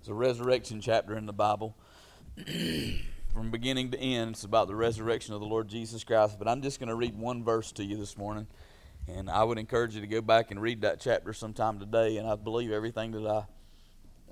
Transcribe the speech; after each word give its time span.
It's 0.00 0.08
a 0.08 0.14
resurrection 0.14 0.80
chapter 0.80 1.14
in 1.14 1.26
the 1.26 1.34
Bible. 1.34 1.76
From 3.34 3.50
beginning 3.50 3.90
to 3.90 4.00
end, 4.00 4.30
it's 4.30 4.44
about 4.44 4.66
the 4.66 4.74
resurrection 4.74 5.34
of 5.34 5.40
the 5.40 5.46
Lord 5.46 5.68
Jesus 5.68 6.04
Christ. 6.04 6.38
But 6.38 6.48
I'm 6.48 6.62
just 6.62 6.80
going 6.80 6.88
to 6.88 6.94
read 6.94 7.14
one 7.18 7.44
verse 7.44 7.70
to 7.72 7.84
you 7.84 7.98
this 7.98 8.16
morning. 8.16 8.46
And 9.06 9.28
I 9.28 9.44
would 9.44 9.58
encourage 9.58 9.94
you 9.94 10.00
to 10.00 10.06
go 10.06 10.22
back 10.22 10.50
and 10.50 10.62
read 10.62 10.80
that 10.80 11.00
chapter 11.00 11.34
sometime 11.34 11.78
today. 11.78 12.16
And 12.16 12.26
I 12.26 12.36
believe 12.36 12.72
everything 12.72 13.10
that 13.10 13.26
I 13.26 13.44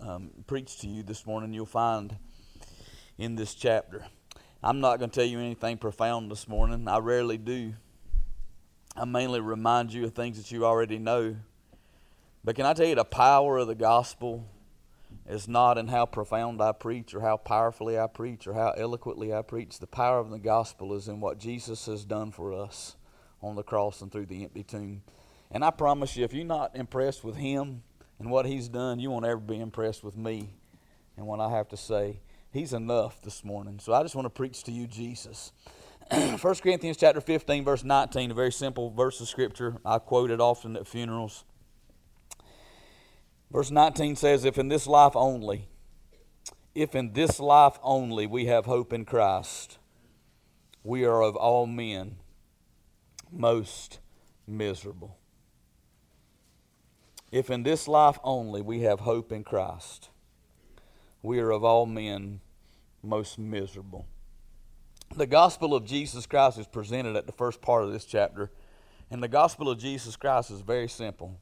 um, 0.08 0.30
preached 0.46 0.80
to 0.80 0.86
you 0.86 1.02
this 1.02 1.26
morning, 1.26 1.52
you'll 1.52 1.66
find 1.66 2.16
in 3.18 3.34
this 3.34 3.54
chapter. 3.54 4.06
I'm 4.62 4.80
not 4.80 4.98
going 4.98 5.10
to 5.10 5.20
tell 5.20 5.28
you 5.28 5.38
anything 5.38 5.76
profound 5.76 6.30
this 6.30 6.48
morning. 6.48 6.88
I 6.88 6.96
rarely 6.96 7.36
do. 7.36 7.74
I 8.96 9.04
mainly 9.04 9.40
remind 9.40 9.92
you 9.92 10.06
of 10.06 10.14
things 10.14 10.38
that 10.38 10.50
you 10.50 10.64
already 10.64 10.98
know. 10.98 11.36
But 12.42 12.56
can 12.56 12.64
I 12.64 12.72
tell 12.72 12.86
you 12.86 12.94
the 12.94 13.04
power 13.04 13.58
of 13.58 13.66
the 13.66 13.74
gospel 13.74 14.46
is 15.28 15.46
not 15.48 15.78
in 15.78 15.88
how 15.88 16.06
profound 16.06 16.60
I 16.62 16.72
preach 16.72 17.14
or 17.14 17.20
how 17.20 17.36
powerfully 17.36 17.98
I 17.98 18.06
preach 18.06 18.46
or 18.46 18.54
how 18.54 18.70
eloquently 18.76 19.32
I 19.32 19.42
preach. 19.42 19.78
The 19.78 19.86
power 19.86 20.18
of 20.18 20.30
the 20.30 20.38
gospel 20.38 20.94
is 20.94 21.08
in 21.08 21.20
what 21.20 21.38
Jesus 21.38 21.86
has 21.86 22.04
done 22.04 22.32
for 22.32 22.52
us 22.52 22.96
on 23.42 23.56
the 23.56 23.62
cross 23.62 24.00
and 24.00 24.10
through 24.10 24.26
the 24.26 24.44
empty 24.44 24.62
tomb. 24.62 25.02
And 25.50 25.64
I 25.64 25.70
promise 25.70 26.16
you, 26.16 26.24
if 26.24 26.32
you're 26.32 26.44
not 26.44 26.76
impressed 26.76 27.24
with 27.24 27.36
Him 27.36 27.82
and 28.18 28.30
what 28.30 28.46
He's 28.46 28.68
done, 28.68 28.98
you 28.98 29.10
won't 29.10 29.26
ever 29.26 29.40
be 29.40 29.60
impressed 29.60 30.02
with 30.02 30.16
me 30.16 30.50
and 31.16 31.26
what 31.26 31.40
I 31.40 31.50
have 31.50 31.68
to 31.68 31.76
say. 31.76 32.20
He's 32.50 32.72
enough 32.72 33.20
this 33.22 33.44
morning. 33.44 33.78
So 33.80 33.92
I 33.92 34.02
just 34.02 34.14
want 34.14 34.26
to 34.26 34.30
preach 34.30 34.64
to 34.64 34.72
you 34.72 34.86
Jesus. 34.86 35.52
1 36.10 36.38
Corinthians 36.38 36.96
chapter 36.96 37.20
15, 37.20 37.64
verse 37.64 37.84
19, 37.84 38.30
a 38.30 38.34
very 38.34 38.52
simple 38.52 38.90
verse 38.90 39.20
of 39.20 39.28
Scripture. 39.28 39.76
I 39.84 39.98
quote 39.98 40.30
it 40.30 40.40
often 40.40 40.76
at 40.76 40.86
funerals. 40.86 41.44
Verse 43.50 43.70
19 43.70 44.16
says, 44.16 44.44
If 44.44 44.58
in 44.58 44.68
this 44.68 44.86
life 44.86 45.16
only, 45.16 45.68
if 46.74 46.94
in 46.94 47.12
this 47.12 47.40
life 47.40 47.78
only 47.82 48.26
we 48.26 48.46
have 48.46 48.66
hope 48.66 48.92
in 48.92 49.04
Christ, 49.04 49.78
we 50.84 51.04
are 51.04 51.22
of 51.22 51.34
all 51.34 51.66
men 51.66 52.16
most 53.30 54.00
miserable. 54.46 55.16
If 57.32 57.50
in 57.50 57.62
this 57.62 57.88
life 57.88 58.18
only 58.22 58.62
we 58.62 58.80
have 58.80 59.00
hope 59.00 59.32
in 59.32 59.44
Christ, 59.44 60.10
we 61.22 61.40
are 61.40 61.50
of 61.50 61.64
all 61.64 61.86
men 61.86 62.40
most 63.02 63.38
miserable. 63.38 64.06
The 65.14 65.26
gospel 65.26 65.74
of 65.74 65.84
Jesus 65.84 66.26
Christ 66.26 66.58
is 66.58 66.66
presented 66.66 67.16
at 67.16 67.26
the 67.26 67.32
first 67.32 67.60
part 67.60 67.84
of 67.84 67.92
this 67.92 68.04
chapter, 68.04 68.50
and 69.10 69.22
the 69.22 69.28
gospel 69.28 69.70
of 69.70 69.78
Jesus 69.78 70.16
Christ 70.16 70.50
is 70.50 70.60
very 70.60 70.88
simple 70.88 71.40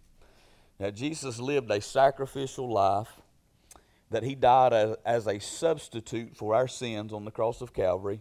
that 0.79 0.95
Jesus 0.95 1.39
lived 1.39 1.71
a 1.71 1.81
sacrificial 1.81 2.73
life, 2.73 3.21
that 4.11 4.23
he 4.23 4.35
died 4.35 4.73
as, 4.73 4.97
as 5.05 5.27
a 5.27 5.39
substitute 5.41 6.37
for 6.37 6.55
our 6.55 6.69
sins 6.69 7.13
on 7.13 7.25
the 7.25 7.31
cross 7.31 7.61
of 7.61 7.73
Calvary, 7.73 8.21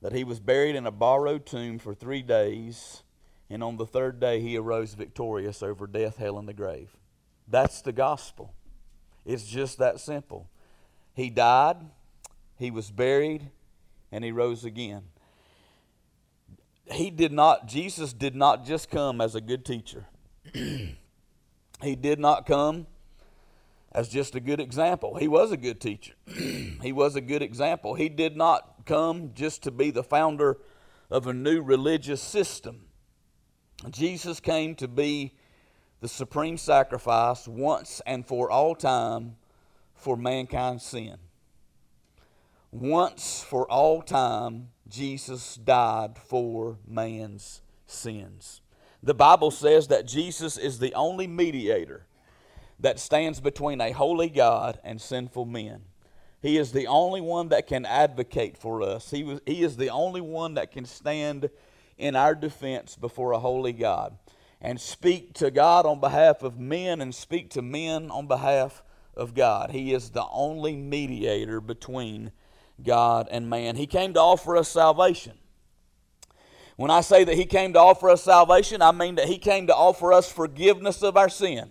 that 0.00 0.12
he 0.12 0.24
was 0.24 0.40
buried 0.40 0.76
in 0.76 0.86
a 0.86 0.90
borrowed 0.90 1.44
tomb 1.44 1.78
for 1.78 1.94
three 1.94 2.22
days, 2.22 3.02
and 3.50 3.62
on 3.62 3.76
the 3.76 3.86
third 3.86 4.20
day 4.20 4.40
he 4.40 4.56
arose 4.56 4.94
victorious 4.94 5.62
over 5.62 5.86
death, 5.86 6.16
hell, 6.16 6.38
and 6.38 6.48
the 6.48 6.54
grave. 6.54 6.96
That's 7.48 7.82
the 7.82 7.92
gospel. 7.92 8.54
It's 9.26 9.46
just 9.46 9.78
that 9.78 10.00
simple. 10.00 10.48
He 11.14 11.28
died, 11.28 11.76
he 12.56 12.70
was 12.70 12.90
buried, 12.90 13.50
and 14.12 14.24
he 14.24 14.32
rose 14.32 14.64
again. 14.64 15.02
He 16.92 17.10
did 17.10 17.32
not, 17.32 17.66
Jesus 17.66 18.12
did 18.12 18.34
not 18.34 18.64
just 18.64 18.90
come 18.90 19.20
as 19.20 19.34
a 19.34 19.40
good 19.40 19.64
teacher. 19.64 20.06
He 21.82 21.96
did 21.96 22.18
not 22.18 22.46
come 22.46 22.86
as 23.92 24.08
just 24.08 24.34
a 24.34 24.40
good 24.40 24.60
example. 24.60 25.16
He 25.16 25.28
was 25.28 25.52
a 25.52 25.56
good 25.56 25.80
teacher, 25.80 26.14
he 26.26 26.92
was 26.92 27.16
a 27.16 27.20
good 27.20 27.42
example. 27.42 27.94
He 27.94 28.08
did 28.08 28.36
not 28.36 28.86
come 28.86 29.32
just 29.34 29.62
to 29.64 29.70
be 29.70 29.90
the 29.90 30.02
founder 30.02 30.58
of 31.10 31.26
a 31.26 31.32
new 31.32 31.62
religious 31.62 32.22
system. 32.22 32.86
Jesus 33.90 34.40
came 34.40 34.74
to 34.76 34.86
be 34.86 35.34
the 36.00 36.08
supreme 36.08 36.56
sacrifice 36.56 37.48
once 37.48 38.00
and 38.06 38.26
for 38.26 38.50
all 38.50 38.74
time 38.74 39.36
for 39.94 40.16
mankind's 40.16 40.84
sin. 40.84 41.16
Once 42.70 43.42
for 43.42 43.70
all 43.70 44.00
time, 44.00 44.68
Jesus 44.88 45.56
died 45.56 46.16
for 46.16 46.78
man's 46.86 47.62
sins. 47.86 48.59
The 49.02 49.14
Bible 49.14 49.50
says 49.50 49.88
that 49.88 50.06
Jesus 50.06 50.58
is 50.58 50.78
the 50.78 50.94
only 50.94 51.26
mediator 51.26 52.06
that 52.78 52.98
stands 52.98 53.40
between 53.40 53.80
a 53.80 53.92
holy 53.92 54.28
God 54.28 54.78
and 54.84 55.00
sinful 55.00 55.46
men. 55.46 55.82
He 56.42 56.56
is 56.56 56.72
the 56.72 56.86
only 56.86 57.20
one 57.20 57.48
that 57.50 57.66
can 57.66 57.84
advocate 57.84 58.56
for 58.56 58.82
us. 58.82 59.10
He, 59.10 59.22
was, 59.22 59.40
he 59.46 59.62
is 59.62 59.76
the 59.76 59.90
only 59.90 60.20
one 60.20 60.54
that 60.54 60.72
can 60.72 60.86
stand 60.86 61.50
in 61.98 62.16
our 62.16 62.34
defense 62.34 62.96
before 62.96 63.32
a 63.32 63.38
holy 63.38 63.74
God 63.74 64.16
and 64.60 64.80
speak 64.80 65.34
to 65.34 65.50
God 65.50 65.86
on 65.86 66.00
behalf 66.00 66.42
of 66.42 66.58
men 66.58 67.00
and 67.00 67.14
speak 67.14 67.50
to 67.50 67.62
men 67.62 68.10
on 68.10 68.26
behalf 68.26 68.82
of 69.14 69.34
God. 69.34 69.70
He 69.70 69.92
is 69.92 70.10
the 70.10 70.26
only 70.30 70.76
mediator 70.76 71.60
between 71.60 72.32
God 72.82 73.28
and 73.30 73.50
man. 73.50 73.76
He 73.76 73.86
came 73.86 74.14
to 74.14 74.20
offer 74.20 74.56
us 74.56 74.68
salvation. 74.68 75.34
When 76.80 76.90
I 76.90 77.02
say 77.02 77.24
that 77.24 77.34
He 77.34 77.44
came 77.44 77.74
to 77.74 77.78
offer 77.78 78.08
us 78.08 78.22
salvation, 78.22 78.80
I 78.80 78.90
mean 78.90 79.16
that 79.16 79.26
He 79.26 79.36
came 79.36 79.66
to 79.66 79.74
offer 79.74 80.14
us 80.14 80.32
forgiveness 80.32 81.02
of 81.02 81.14
our 81.14 81.28
sin. 81.28 81.68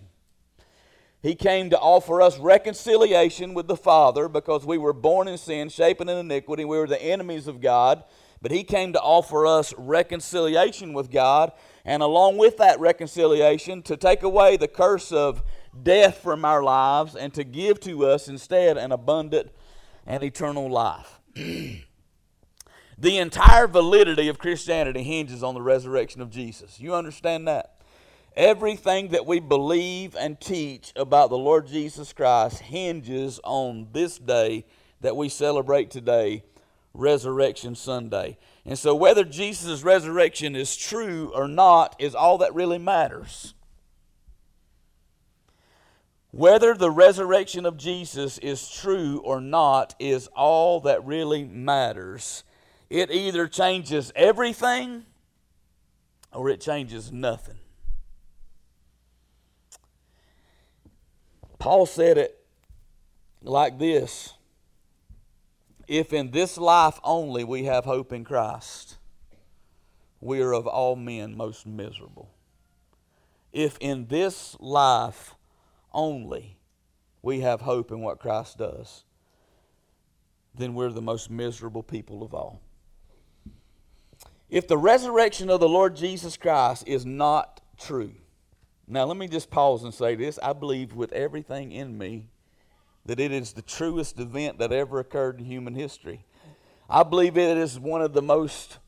He 1.20 1.34
came 1.34 1.68
to 1.70 1.78
offer 1.80 2.22
us 2.22 2.38
reconciliation 2.38 3.52
with 3.52 3.66
the 3.66 3.74
Father 3.74 4.28
because 4.28 4.64
we 4.64 4.78
were 4.78 4.92
born 4.92 5.26
in 5.26 5.36
sin, 5.36 5.68
shapen 5.68 6.08
in 6.08 6.16
iniquity. 6.16 6.64
We 6.64 6.78
were 6.78 6.86
the 6.86 7.02
enemies 7.02 7.48
of 7.48 7.60
God. 7.60 8.04
But 8.40 8.52
He 8.52 8.62
came 8.62 8.92
to 8.92 9.00
offer 9.00 9.48
us 9.48 9.74
reconciliation 9.76 10.92
with 10.92 11.10
God, 11.10 11.50
and 11.84 12.04
along 12.04 12.36
with 12.38 12.58
that 12.58 12.78
reconciliation, 12.78 13.82
to 13.82 13.96
take 13.96 14.22
away 14.22 14.56
the 14.56 14.68
curse 14.68 15.10
of 15.10 15.42
death 15.82 16.18
from 16.18 16.44
our 16.44 16.62
lives 16.62 17.16
and 17.16 17.34
to 17.34 17.42
give 17.42 17.80
to 17.80 18.06
us 18.06 18.28
instead 18.28 18.76
an 18.76 18.92
abundant 18.92 19.50
and 20.06 20.22
eternal 20.22 20.70
life. 20.70 21.18
The 23.00 23.16
entire 23.16 23.66
validity 23.66 24.28
of 24.28 24.38
Christianity 24.38 25.02
hinges 25.02 25.42
on 25.42 25.54
the 25.54 25.62
resurrection 25.62 26.20
of 26.20 26.28
Jesus. 26.28 26.78
You 26.78 26.94
understand 26.94 27.48
that? 27.48 27.76
Everything 28.36 29.08
that 29.08 29.24
we 29.24 29.40
believe 29.40 30.14
and 30.14 30.38
teach 30.38 30.92
about 30.94 31.30
the 31.30 31.38
Lord 31.38 31.66
Jesus 31.66 32.12
Christ 32.12 32.58
hinges 32.58 33.40
on 33.42 33.88
this 33.92 34.18
day 34.18 34.66
that 35.00 35.16
we 35.16 35.30
celebrate 35.30 35.90
today, 35.90 36.44
Resurrection 36.92 37.74
Sunday. 37.74 38.36
And 38.66 38.78
so, 38.78 38.94
whether 38.94 39.24
Jesus' 39.24 39.82
resurrection 39.82 40.54
is 40.54 40.76
true 40.76 41.32
or 41.34 41.48
not 41.48 41.96
is 41.98 42.14
all 42.14 42.36
that 42.38 42.54
really 42.54 42.78
matters. 42.78 43.54
Whether 46.32 46.74
the 46.74 46.90
resurrection 46.90 47.64
of 47.64 47.78
Jesus 47.78 48.36
is 48.38 48.68
true 48.68 49.22
or 49.24 49.40
not 49.40 49.94
is 49.98 50.26
all 50.36 50.80
that 50.80 51.04
really 51.04 51.44
matters 51.44 52.44
it 52.90 53.12
either 53.12 53.46
changes 53.46 54.12
everything 54.16 55.06
or 56.32 56.50
it 56.50 56.60
changes 56.60 57.12
nothing. 57.12 57.58
Paul 61.60 61.86
said 61.86 62.18
it 62.18 62.44
like 63.42 63.78
this 63.78 64.34
If 65.86 66.12
in 66.12 66.32
this 66.32 66.58
life 66.58 66.98
only 67.04 67.44
we 67.44 67.64
have 67.64 67.84
hope 67.84 68.12
in 68.12 68.24
Christ, 68.24 68.98
we 70.20 70.40
are 70.40 70.52
of 70.52 70.66
all 70.66 70.96
men 70.96 71.36
most 71.36 71.66
miserable. 71.66 72.30
If 73.52 73.78
in 73.80 74.06
this 74.06 74.56
life 74.58 75.34
only 75.92 76.58
we 77.22 77.40
have 77.40 77.60
hope 77.60 77.90
in 77.90 78.00
what 78.00 78.18
Christ 78.18 78.58
does, 78.58 79.04
then 80.54 80.74
we're 80.74 80.90
the 80.90 81.02
most 81.02 81.30
miserable 81.30 81.82
people 81.82 82.22
of 82.22 82.34
all. 82.34 82.60
If 84.50 84.66
the 84.66 84.76
resurrection 84.76 85.48
of 85.48 85.60
the 85.60 85.68
Lord 85.68 85.94
Jesus 85.94 86.36
Christ 86.36 86.84
is 86.88 87.06
not 87.06 87.60
true, 87.78 88.12
now 88.88 89.04
let 89.04 89.16
me 89.16 89.28
just 89.28 89.48
pause 89.48 89.84
and 89.84 89.94
say 89.94 90.16
this. 90.16 90.40
I 90.42 90.52
believe 90.52 90.92
with 90.92 91.12
everything 91.12 91.70
in 91.70 91.96
me 91.96 92.26
that 93.06 93.20
it 93.20 93.30
is 93.30 93.52
the 93.52 93.62
truest 93.62 94.18
event 94.18 94.58
that 94.58 94.72
ever 94.72 94.98
occurred 94.98 95.38
in 95.38 95.44
human 95.44 95.74
history. 95.74 96.24
I 96.88 97.04
believe 97.04 97.38
it 97.38 97.56
is 97.56 97.78
one 97.78 98.02
of 98.02 98.12
the 98.12 98.22
most 98.22 98.78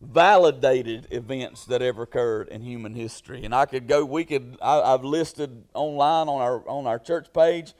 validated 0.00 1.06
events 1.12 1.64
that 1.66 1.80
ever 1.80 2.02
occurred 2.02 2.48
in 2.48 2.62
human 2.62 2.94
history. 2.94 3.44
And 3.44 3.54
I 3.54 3.66
could 3.66 3.86
go, 3.86 4.04
we 4.04 4.24
could, 4.24 4.56
I, 4.60 4.90
have 4.90 5.04
listed 5.04 5.62
online 5.72 6.28
on 6.28 6.40
our, 6.40 6.68
on 6.68 6.88
our 6.88 6.98
church 6.98 7.32
page 7.32 7.74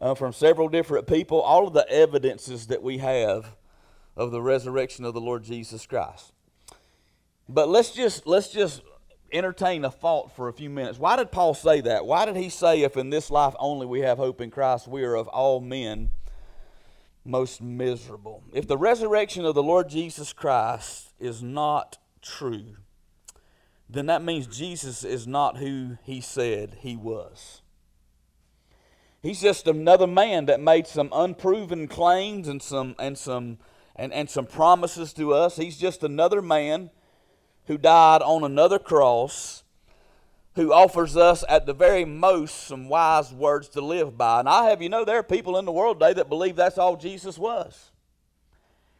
uh, 0.00 0.16
from 0.16 0.32
several 0.32 0.68
different 0.68 1.06
people 1.06 1.40
all 1.40 1.68
of 1.68 1.72
the 1.72 1.88
evidences 1.88 2.66
that 2.66 2.82
we 2.82 2.98
have 2.98 3.54
of 4.16 4.32
the 4.32 4.42
resurrection 4.42 5.04
of 5.04 5.14
the 5.14 5.20
Lord 5.20 5.44
Jesus 5.44 5.86
Christ. 5.86 6.32
But 7.52 7.68
let's 7.68 7.90
just 7.90 8.26
let's 8.26 8.48
just 8.48 8.80
entertain 9.32 9.84
a 9.84 9.90
thought 9.90 10.34
for 10.36 10.48
a 10.48 10.52
few 10.52 10.70
minutes. 10.70 10.98
Why 10.98 11.16
did 11.16 11.32
Paul 11.32 11.54
say 11.54 11.80
that? 11.82 12.06
Why 12.06 12.24
did 12.24 12.36
he 12.36 12.48
say, 12.48 12.82
if 12.82 12.96
in 12.96 13.10
this 13.10 13.30
life 13.30 13.54
only 13.58 13.86
we 13.86 14.00
have 14.00 14.18
hope 14.18 14.40
in 14.40 14.50
Christ, 14.50 14.88
we 14.88 15.04
are 15.04 15.16
of 15.16 15.28
all 15.28 15.60
men 15.60 16.10
most 17.24 17.60
miserable? 17.60 18.42
If 18.52 18.66
the 18.66 18.78
resurrection 18.78 19.44
of 19.44 19.54
the 19.54 19.62
Lord 19.62 19.88
Jesus 19.88 20.32
Christ 20.32 21.12
is 21.18 21.42
not 21.42 21.98
true, 22.22 22.76
then 23.88 24.06
that 24.06 24.22
means 24.22 24.46
Jesus 24.46 25.04
is 25.04 25.26
not 25.26 25.58
who 25.58 25.98
he 26.04 26.20
said 26.20 26.78
he 26.80 26.96
was. 26.96 27.62
He's 29.22 29.40
just 29.40 29.66
another 29.66 30.06
man 30.06 30.46
that 30.46 30.60
made 30.60 30.86
some 30.86 31.10
unproven 31.12 31.88
claims 31.88 32.48
and 32.48 32.62
some 32.62 32.94
and 32.98 33.18
some 33.18 33.58
and, 33.96 34.12
and 34.12 34.30
some 34.30 34.46
promises 34.46 35.12
to 35.14 35.34
us. 35.34 35.56
He's 35.56 35.76
just 35.76 36.02
another 36.02 36.40
man 36.40 36.90
who 37.70 37.78
died 37.78 38.20
on 38.20 38.42
another 38.42 38.80
cross 38.80 39.62
who 40.56 40.72
offers 40.72 41.16
us 41.16 41.44
at 41.48 41.66
the 41.66 41.72
very 41.72 42.04
most 42.04 42.64
some 42.66 42.88
wise 42.88 43.32
words 43.32 43.68
to 43.68 43.80
live 43.80 44.18
by. 44.18 44.40
And 44.40 44.48
I 44.48 44.70
have 44.70 44.82
you 44.82 44.88
know 44.88 45.04
there 45.04 45.20
are 45.20 45.22
people 45.22 45.56
in 45.56 45.66
the 45.66 45.70
world 45.70 46.00
today 46.00 46.14
that 46.14 46.28
believe 46.28 46.56
that's 46.56 46.78
all 46.78 46.96
Jesus 46.96 47.38
was. 47.38 47.92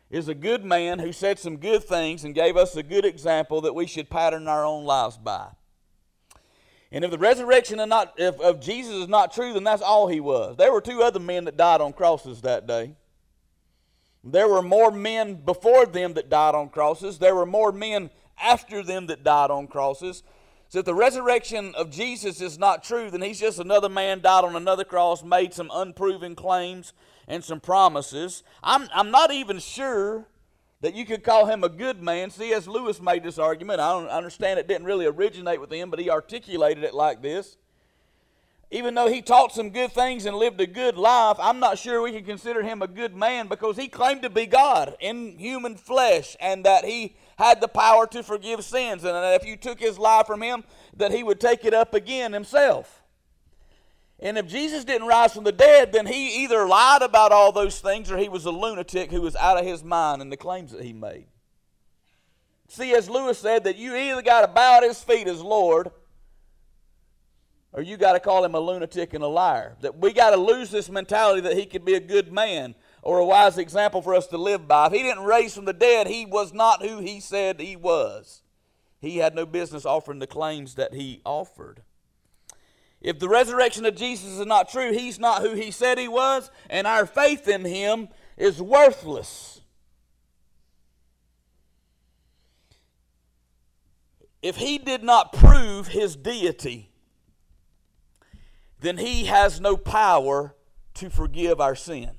Is 0.09 0.29
a 0.29 0.37
good 0.37 0.65
man 0.65 1.01
who 1.01 1.11
said 1.13 1.41
some 1.41 1.57
good 1.57 1.83
things 1.83 2.23
and 2.23 2.33
gave 2.33 2.57
us 2.57 2.77
a 2.77 2.85
good 2.85 3.05
example 3.05 3.61
that 3.63 3.75
we 3.75 3.89
should 3.89 4.09
pattern 4.09 4.47
our 4.47 4.65
own 4.65 4.85
lives 4.85 5.17
by. 5.17 5.49
And 6.93 7.05
if 7.05 7.11
the 7.11 7.19
resurrection 7.19 7.81
of, 7.81 7.89
not, 7.89 8.15
if, 8.19 8.39
of 8.39 8.61
Jesus 8.61 8.95
is 8.95 9.09
not 9.09 9.35
true, 9.35 9.53
then 9.53 9.65
that's 9.65 9.83
all 9.83 10.07
he 10.07 10.21
was. 10.21 10.57
There 10.57 10.73
were 10.73 10.81
two 10.81 11.03
other 11.03 11.19
men 11.19 11.47
that 11.47 11.57
died 11.57 11.81
on 11.81 11.93
crosses 11.93 12.43
that 12.43 12.69
day. 12.69 12.95
There 14.23 14.47
were 14.47 14.63
more 14.63 14.93
men 14.93 15.35
before 15.35 15.87
them 15.87 16.15
that 16.15 16.29
died 16.29 16.55
on 16.55 16.69
crosses. 16.69 17.19
There 17.19 17.35
were 17.35 17.47
more 17.47 17.73
men 17.73 18.11
after 18.43 18.83
them 18.83 19.07
that 19.07 19.25
died 19.25 19.51
on 19.51 19.67
crosses. 19.67 20.23
So 20.69 20.79
if 20.79 20.85
the 20.85 20.95
resurrection 20.95 21.75
of 21.75 21.91
Jesus 21.91 22.41
is 22.41 22.59
not 22.59 22.85
true, 22.85 23.11
then 23.11 23.23
he's 23.23 23.41
just 23.41 23.59
another 23.59 23.89
man 23.89 24.21
died 24.21 24.45
on 24.45 24.55
another 24.55 24.85
cross, 24.85 25.25
made 25.25 25.53
some 25.53 25.71
unproven 25.73 26.37
claims 26.37 26.93
and 27.27 27.43
some 27.43 27.61
promises. 27.61 28.45
I'm, 28.63 28.89
I'm 28.95 29.11
not 29.11 29.33
even 29.33 29.59
sure 29.59 30.27
that 30.81 30.95
you 30.95 31.05
could 31.05 31.25
call 31.25 31.47
him 31.47 31.65
a 31.65 31.69
good 31.69 32.01
man. 32.01 32.31
C.S. 32.31 32.67
Lewis 32.67 33.01
made 33.01 33.23
this 33.23 33.39
argument. 33.39 33.81
I 33.81 33.93
don't 33.93 34.09
understand 34.09 34.59
it 34.59 34.69
didn't 34.69 34.87
really 34.87 35.07
originate 35.07 35.61
with 35.61 35.73
him, 35.73 35.91
but 35.91 35.99
he 35.99 36.09
articulated 36.09 36.85
it 36.85 36.95
like 36.95 37.21
this. 37.21 37.57
Even 38.71 38.95
though 38.95 39.09
he 39.09 39.21
taught 39.21 39.53
some 39.53 39.71
good 39.71 39.93
things 39.93 40.27
and 40.27 40.37
lived 40.37 40.61
a 40.61 40.67
good 40.67 40.97
life, 40.97 41.37
I'm 41.41 41.59
not 41.59 41.79
sure 41.79 42.01
we 42.01 42.13
can 42.13 42.25
consider 42.25 42.63
him 42.63 42.83
a 42.83 42.87
good 42.87 43.17
man 43.17 43.49
because 43.49 43.77
he 43.77 43.89
claimed 43.89 44.23
to 44.23 44.31
be 44.31 44.47
God 44.47 44.97
in 45.01 45.37
human 45.39 45.77
flesh 45.77 46.37
and 46.41 46.65
that 46.65 46.85
he 46.85 47.17
had 47.41 47.63
the 47.63 47.69
power 47.69 48.07
to 48.07 48.23
forgive 48.23 48.63
sins 48.63 49.03
and 49.03 49.15
that 49.15 49.41
if 49.41 49.49
you 49.49 49.57
took 49.57 49.81
his 49.81 49.99
life 49.99 50.27
from 50.27 50.43
him, 50.43 50.63
that 50.95 51.11
he 51.11 51.23
would 51.23 51.41
take 51.41 51.65
it 51.65 51.73
up 51.73 51.95
again 51.95 52.35
himself. 52.35 53.03
And 54.19 54.37
if 54.37 54.47
Jesus 54.47 54.85
didn't 54.85 55.09
rise 55.09 55.33
from 55.33 55.45
the 55.45 55.53
dead, 55.53 55.93
then 55.93 56.07
he 56.07 56.45
either 56.45 56.69
lied 56.69 57.01
about 57.01 57.33
all 57.33 57.51
those 57.51 57.81
things 57.81 58.11
or 58.11 58.19
he 58.19 58.29
was 58.29 58.45
a 58.45 58.51
lunatic 58.51 59.11
who 59.11 59.23
was 59.23 59.35
out 59.37 59.59
of 59.59 59.65
his 59.65 59.83
mind 59.83 60.21
in 60.21 60.29
the 60.29 60.37
claims 60.37 60.73
that 60.73 60.85
he 60.85 60.93
made. 60.93 61.29
C.S. 62.69 63.09
Lewis 63.09 63.39
said 63.39 63.65
that 63.65 63.77
you 63.77 63.97
either 63.97 64.21
got 64.21 64.43
to 64.43 64.49
bow 64.49 64.77
at 64.77 64.83
his 64.83 65.03
feet 65.03 65.27
as 65.27 65.41
Lord 65.41 65.91
or 67.73 67.81
you 67.81 67.97
got 67.97 68.13
to 68.13 68.21
call 68.21 68.45
him 68.45 68.55
a 68.55 68.61
lunatic 68.61 69.15
and 69.15 69.25
a 69.25 69.29
liar. 69.29 69.77
That 69.81 69.99
we 69.99 70.13
got 70.13 70.31
to 70.31 70.37
lose 70.37 70.71
this 70.71 70.91
mentality 70.91 71.41
that 71.41 71.57
he 71.57 71.65
could 71.65 71.87
be 71.87 71.95
a 71.95 72.01
good 72.01 72.31
man 72.31 72.75
or 73.03 73.19
a 73.19 73.25
wise 73.25 73.59
example 73.59 74.03
for 74.03 74.15
us 74.15 74.27
to 74.29 74.39
live 74.39 74.69
by. 74.69 74.87
If 74.87 74.93
he 74.93 75.03
didn't 75.03 75.25
raise 75.25 75.55
from 75.55 75.65
the 75.65 75.73
dead, 75.73 76.07
he 76.07 76.27
was 76.27 76.53
not 76.53 76.83
who 76.83 76.99
he 76.99 77.21
said 77.21 77.61
he 77.61 77.77
was. 77.77 78.43
He 79.01 79.19
had 79.19 79.35
no 79.35 79.47
business 79.47 79.87
offering 79.87 80.19
the 80.19 80.27
claims 80.27 80.75
that 80.75 80.95
he 80.95 81.23
offered. 81.25 81.83
If 83.01 83.19
the 83.19 83.29
resurrection 83.29 83.87
of 83.87 83.97
Jesus 83.97 84.39
is 84.39 84.47
not 84.47 84.69
true, 84.69 84.93
he's 84.93 85.19
not 85.19 85.43
who 85.43 85.55
he 85.55 85.71
said 85.71 85.99
he 85.99 86.09
was, 86.09 86.51
and 86.69 86.87
our 86.87 87.07
faith 87.07 87.49
in 87.49 87.65
him 87.65 88.09
is 88.37 88.61
worthless. 88.61 89.63
If 94.43 94.57
he 94.57 94.79
did 94.79 95.03
not 95.03 95.33
prove 95.33 95.89
his 95.89 96.17
deity, 96.17 96.91
then 98.81 98.99
he 98.99 99.27
has 99.27 99.61
no 99.61 99.77
power 99.77 100.55
to 100.95 101.11
forgive 101.11 101.61
our 101.61 101.75
sin. 101.75 102.11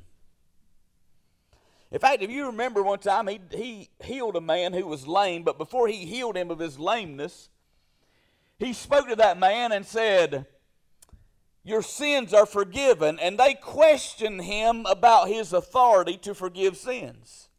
In 1.92 2.00
fact, 2.00 2.24
if 2.24 2.32
you 2.32 2.46
remember 2.46 2.82
one 2.82 3.00
time, 3.00 3.28
he, 3.28 3.42
he 3.52 3.90
healed 4.02 4.38
a 4.38 4.42
man 4.42 4.74
who 4.74 4.86
was 4.88 5.08
lame, 5.08 5.44
but 5.44 5.58
before 5.58 5.90
he 5.90 6.06
healed 6.06 6.38
him 6.38 6.50
of 6.50 6.60
his 6.60 6.80
lameness, 6.80 7.50
he 8.58 8.72
spoke 8.74 9.10
to 9.10 9.16
that 9.18 9.38
man 9.38 9.72
and 9.74 9.86
said, 9.86 10.46
Your 11.64 11.82
sins 11.82 12.34
are 12.34 12.46
forgiven. 12.46 13.20
And 13.20 13.38
they 13.38 13.56
questioned 13.56 14.44
him 14.44 14.86
about 14.86 15.28
his 15.28 15.52
authority 15.52 16.18
to 16.20 16.34
forgive 16.34 16.78
sins. 16.78 17.50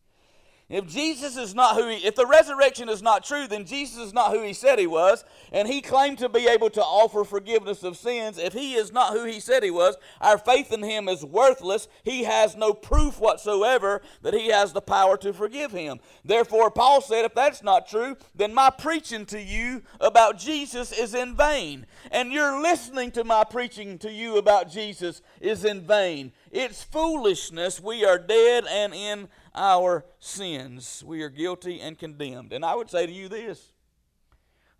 If 0.73 0.87
Jesus 0.87 1.37
is 1.37 1.55
not 1.55 1.77
who 1.77 1.87
he, 1.89 1.97
if 1.97 2.15
the 2.15 2.25
resurrection 2.25 2.89
is 2.89 3.03
not 3.03 3.25
true, 3.25 3.47
then 3.47 3.67
Jesus 3.67 3.99
is 3.99 4.15
not 4.15 4.33
who 4.33 4.43
he 4.43 4.55
said 4.55 4.79
he 4.79 4.87
was, 4.87 5.23
and 5.53 5.69
he 5.69 5.83
claimed 5.83 6.17
to 6.19 6.31
be 6.31 6.49
able 6.49 6.71
to 6.71 6.81
offer 6.81 7.25
forgiveness 7.25 7.83
of 7.83 7.99
sins. 7.99 8.39
If 8.39 8.55
he 8.55 8.73
is 8.73 8.91
not 8.91 9.13
who 9.13 9.25
he 9.27 9.39
said 9.39 9.63
he 9.63 9.71
was, 9.71 9.97
our 10.23 10.39
faith 10.39 10.73
in 10.73 10.83
him 10.83 11.11
is 11.11 11.27
worthless. 11.27 11.89
He 12.05 12.25
has 12.25 12.57
no 12.57 12.73
proof 12.73 13.21
whatsoever 13.21 14.01
that 14.23 14.33
he 14.33 14.49
has 14.49 14.73
the 14.73 14.81
power 14.81 15.19
to 15.19 15.35
forgive 15.35 15.73
him. 15.73 16.01
Therefore, 16.25 16.71
Paul 16.71 17.03
said, 17.03 17.27
if 17.27 17.35
that's 17.35 17.63
not 17.63 17.87
true, 17.87 18.17
then 18.35 18.55
my 18.55 18.71
preaching 18.71 19.27
to 19.27 19.43
you 19.43 19.83
about 20.01 20.39
Jesus 20.39 20.91
is 20.91 21.15
in 21.15 21.37
vain. 21.37 21.85
And 22.11 22.33
your 22.33 22.63
listening 22.63 23.11
to 23.11 23.25
my 23.25 23.45
preaching 23.45 23.99
to 23.99 24.11
you 24.11 24.39
about 24.39 24.71
Jesus 24.71 25.21
is 25.39 25.67
in 25.67 25.83
vain. 25.83 26.33
It's 26.51 26.83
foolishness. 26.83 27.79
We 27.79 28.07
are 28.07 28.19
dead 28.19 28.65
and 28.71 28.95
in 28.95 29.29
our 29.55 30.05
sins. 30.19 31.03
We 31.07 31.23
are 31.23 31.29
guilty 31.29 31.81
and 31.81 31.99
condemned. 31.99 32.53
And 32.53 32.65
I 32.65 32.75
would 32.75 32.91
say 32.91 33.07
to 33.07 33.13
you 33.13 33.29
this 33.29 33.73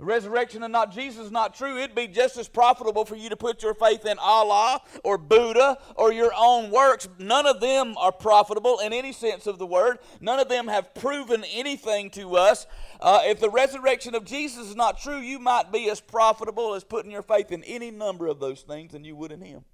the 0.03 0.07
resurrection 0.07 0.65
and 0.65 0.73
not 0.73 0.91
Jesus 0.91 1.27
is 1.27 1.31
not 1.31 1.55
true. 1.55 1.79
It'd 1.79 1.95
be 1.95 2.09
just 2.09 2.37
as 2.37 2.49
profitable 2.49 3.05
for 3.05 3.15
you 3.15 3.29
to 3.29 3.37
put 3.37 3.63
your 3.63 3.73
faith 3.73 4.05
in 4.05 4.19
Allah 4.19 4.81
or 5.05 5.17
Buddha 5.17 5.79
or 5.95 6.13
your 6.13 6.33
own 6.37 6.73
works. 6.73 7.09
None 7.21 7.47
of 7.47 7.61
them 7.61 7.97
are 7.97 8.11
profitable 8.11 8.81
in 8.81 8.93
any 8.93 9.13
sense 9.13 9.47
of 9.47 9.61
the 9.61 9.67
word. 9.67 10.01
None 10.21 10.41
of 10.41 10.49
them 10.49 10.67
have 10.67 10.93
proven 10.95 11.45
anything 11.53 12.11
to 12.11 12.35
us. 12.37 12.67
Uh, 13.01 13.21
if 13.27 13.39
the 13.39 13.49
resurrection 13.49 14.17
of 14.17 14.25
Jesus 14.25 14.71
is 14.71 14.75
not 14.75 14.99
true, 14.99 15.19
you 15.19 15.39
might 15.39 15.71
be 15.71 15.89
as 15.89 16.01
profitable 16.01 16.75
as 16.75 16.83
putting 16.83 17.13
your 17.13 17.23
faith 17.23 17.53
in 17.53 17.63
any 17.63 17.93
number 17.93 18.27
of 18.27 18.41
those 18.41 18.63
things 18.63 18.91
than 18.91 19.05
you 19.05 19.15
would 19.15 19.31
in 19.31 19.41
Him. 19.41 19.65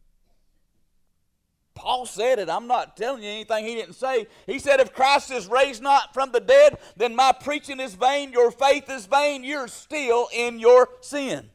Paul 1.78 2.06
said 2.06 2.40
it. 2.40 2.50
I'm 2.50 2.66
not 2.66 2.96
telling 2.96 3.22
you 3.22 3.30
anything 3.30 3.64
he 3.64 3.76
didn't 3.76 3.94
say. 3.94 4.26
He 4.46 4.58
said, 4.58 4.80
If 4.80 4.92
Christ 4.92 5.30
is 5.30 5.46
raised 5.46 5.80
not 5.80 6.12
from 6.12 6.32
the 6.32 6.40
dead, 6.40 6.78
then 6.96 7.14
my 7.14 7.32
preaching 7.32 7.78
is 7.78 7.94
vain, 7.94 8.32
your 8.32 8.50
faith 8.50 8.90
is 8.90 9.06
vain, 9.06 9.44
you're 9.44 9.68
still 9.68 10.28
in 10.34 10.58
your 10.58 10.88
sin. 11.00 11.50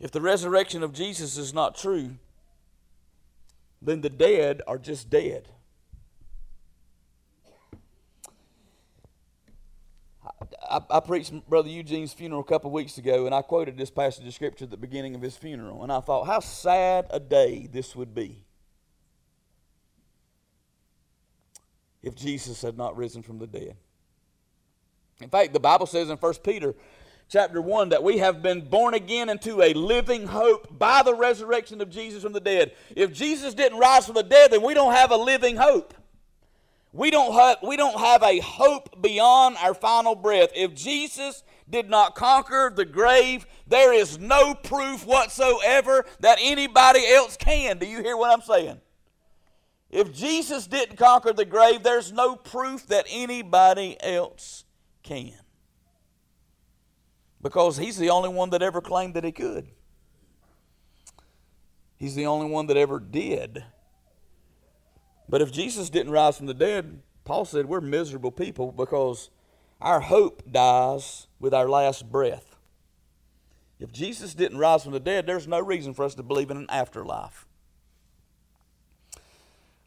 If 0.00 0.10
the 0.10 0.22
resurrection 0.22 0.82
of 0.82 0.92
Jesus 0.92 1.36
is 1.36 1.52
not 1.52 1.76
true, 1.76 2.16
then 3.82 4.00
the 4.00 4.10
dead 4.10 4.62
are 4.66 4.78
just 4.78 5.10
dead. 5.10 5.48
I, 10.70 10.80
I, 10.90 11.00
preached 11.00 11.32
Brother 11.48 11.68
Eugene's 11.68 12.12
funeral 12.12 12.40
a 12.40 12.44
couple 12.44 12.70
weeks 12.70 12.98
ago, 12.98 13.26
and 13.26 13.34
I 13.34 13.42
quoted 13.42 13.76
this 13.76 13.90
passage 13.90 14.26
of 14.26 14.34
Scripture 14.34 14.64
at 14.64 14.70
the 14.70 14.76
beginning 14.76 15.14
of 15.14 15.22
his 15.22 15.36
funeral. 15.36 15.82
And 15.82 15.92
I 15.92 16.00
thought, 16.00 16.26
how 16.26 16.40
sad 16.40 17.06
a 17.10 17.20
day 17.20 17.68
this 17.70 17.94
would 17.96 18.14
be 18.14 18.44
if 22.02 22.14
Jesus 22.14 22.62
had 22.62 22.76
not 22.76 22.96
risen 22.96 23.22
from 23.22 23.38
the 23.38 23.46
dead. 23.46 23.76
In 25.20 25.28
fact, 25.28 25.52
the 25.52 25.60
Bible 25.60 25.86
says 25.86 26.10
in 26.10 26.16
1 26.16 26.34
Peter 26.44 26.74
chapter 27.28 27.60
1 27.60 27.88
that 27.88 28.02
we 28.02 28.18
have 28.18 28.42
been 28.42 28.60
born 28.60 28.94
again 28.94 29.28
into 29.28 29.62
a 29.62 29.72
living 29.74 30.26
hope 30.26 30.78
by 30.78 31.02
the 31.02 31.14
resurrection 31.14 31.80
of 31.80 31.90
Jesus 31.90 32.22
from 32.22 32.32
the 32.32 32.40
dead. 32.40 32.72
If 32.94 33.12
Jesus 33.12 33.54
didn't 33.54 33.78
rise 33.78 34.06
from 34.06 34.14
the 34.14 34.22
dead, 34.22 34.52
then 34.52 34.62
we 34.62 34.74
don't 34.74 34.94
have 34.94 35.10
a 35.10 35.16
living 35.16 35.56
hope. 35.56 35.94
We 36.96 37.10
don't 37.10 37.34
have, 37.34 37.58
we 37.62 37.76
don't 37.76 37.98
have 38.00 38.22
a 38.22 38.38
hope 38.40 39.02
beyond 39.02 39.58
our 39.58 39.74
final 39.74 40.14
breath. 40.14 40.48
If 40.54 40.74
Jesus 40.74 41.44
did 41.68 41.90
not 41.90 42.14
conquer 42.14 42.72
the 42.74 42.86
grave, 42.86 43.46
there 43.66 43.92
is 43.92 44.18
no 44.18 44.54
proof 44.54 45.04
whatsoever 45.04 46.06
that 46.20 46.38
anybody 46.40 47.06
else 47.06 47.36
can. 47.36 47.76
Do 47.76 47.86
you 47.86 48.02
hear 48.02 48.16
what 48.16 48.32
I'm 48.32 48.40
saying? 48.40 48.80
If 49.90 50.14
Jesus 50.14 50.66
didn't 50.66 50.96
conquer 50.96 51.34
the 51.34 51.44
grave, 51.44 51.82
there's 51.82 52.12
no 52.12 52.34
proof 52.34 52.86
that 52.86 53.04
anybody 53.10 53.98
else 54.00 54.64
can. 55.02 55.34
Because 57.42 57.76
he's 57.76 57.98
the 57.98 58.08
only 58.08 58.30
one 58.30 58.48
that 58.50 58.62
ever 58.62 58.80
claimed 58.80 59.12
that 59.14 59.24
he 59.24 59.32
could. 59.32 59.68
He's 61.98 62.14
the 62.14 62.26
only 62.26 62.50
one 62.50 62.68
that 62.68 62.78
ever 62.78 62.98
did. 62.98 63.64
But 65.28 65.42
if 65.42 65.50
Jesus 65.52 65.90
didn't 65.90 66.12
rise 66.12 66.36
from 66.36 66.46
the 66.46 66.54
dead, 66.54 67.00
Paul 67.24 67.44
said 67.44 67.66
we're 67.66 67.80
miserable 67.80 68.30
people 68.30 68.72
because 68.72 69.30
Our 69.80 70.00
hope 70.00 70.42
dies 70.50 71.26
with 71.38 71.52
our 71.52 71.68
last 71.68 72.10
breath. 72.10 72.56
If 73.78 73.92
Jesus 73.92 74.34
didn't 74.34 74.58
rise 74.58 74.84
from 74.84 74.92
the 74.92 75.00
dead, 75.00 75.26
there's 75.26 75.46
no 75.46 75.60
reason 75.60 75.92
for 75.92 76.04
us 76.04 76.14
to 76.14 76.22
believe 76.22 76.50
in 76.50 76.56
an 76.56 76.66
afterlife. 76.70 77.46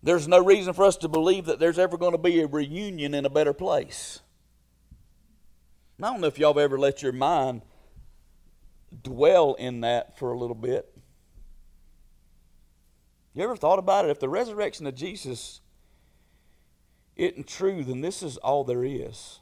There's 0.03 0.27
no 0.27 0.43
reason 0.43 0.74
for 0.74 0.86
us 0.86 0.96
to 0.98 1.08
believe 1.10 1.46
that 1.46 1.60
there's 1.60 1.79
ever 1.79 1.98
going 1.98 2.12
to 2.12 2.19
be 2.19 2.39
a 2.39 2.48
reunion 2.48 3.13
in 3.13 3.25
a 3.25 3.29
better 3.29 3.51
place. 3.51 4.19
I 6.01 6.08
don't 6.08 6.22
know 6.22 6.27
if 6.27 6.39
y'all 6.39 6.53
have 6.53 6.62
ever 6.62 6.77
let 6.77 7.01
your 7.01 7.12
mind 7.12 7.63
dwell 9.03 9.55
in 9.55 9.81
that 9.81 10.17
for 10.17 10.31
a 10.31 10.38
little 10.38 10.55
bit. 10.55 10.96
You 13.39 13.46
ever 13.46 13.55
thought 13.55 13.79
about 13.79 14.03
it? 14.03 14.12
If 14.12 14.19
the 14.19 14.27
resurrection 14.27 14.86
of 14.86 14.96
Jesus 14.96 15.62
isn't 17.15 17.48
true, 17.48 17.86
then 17.86 18.01
this 18.01 18.22
is 18.22 18.36
all 18.36 18.65
there 18.65 18.84
is. 18.84 19.39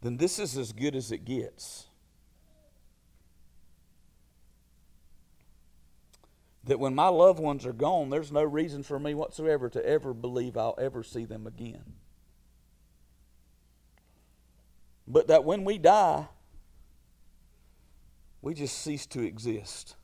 Then 0.00 0.16
this 0.16 0.38
is 0.38 0.56
as 0.56 0.72
good 0.72 0.96
as 0.96 1.12
it 1.12 1.26
gets. 1.26 1.88
That 6.64 6.80
when 6.80 6.94
my 6.94 7.08
loved 7.08 7.38
ones 7.38 7.66
are 7.66 7.74
gone, 7.74 8.08
there's 8.08 8.32
no 8.32 8.44
reason 8.44 8.82
for 8.82 8.98
me 8.98 9.12
whatsoever 9.12 9.68
to 9.68 9.86
ever 9.86 10.14
believe 10.14 10.56
I'll 10.56 10.78
ever 10.80 11.02
see 11.02 11.26
them 11.26 11.46
again. 11.46 11.84
But 15.06 15.26
that 15.26 15.44
when 15.44 15.64
we 15.64 15.76
die, 15.76 16.28
we 18.42 18.54
just 18.54 18.76
cease 18.78 19.06
to 19.06 19.22
exist. 19.22 19.94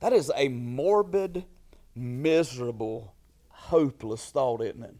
That 0.00 0.12
is 0.12 0.30
a 0.36 0.48
morbid, 0.48 1.44
miserable, 1.96 3.14
hopeless 3.48 4.30
thought, 4.30 4.62
isn't 4.62 4.84
it? 4.84 4.94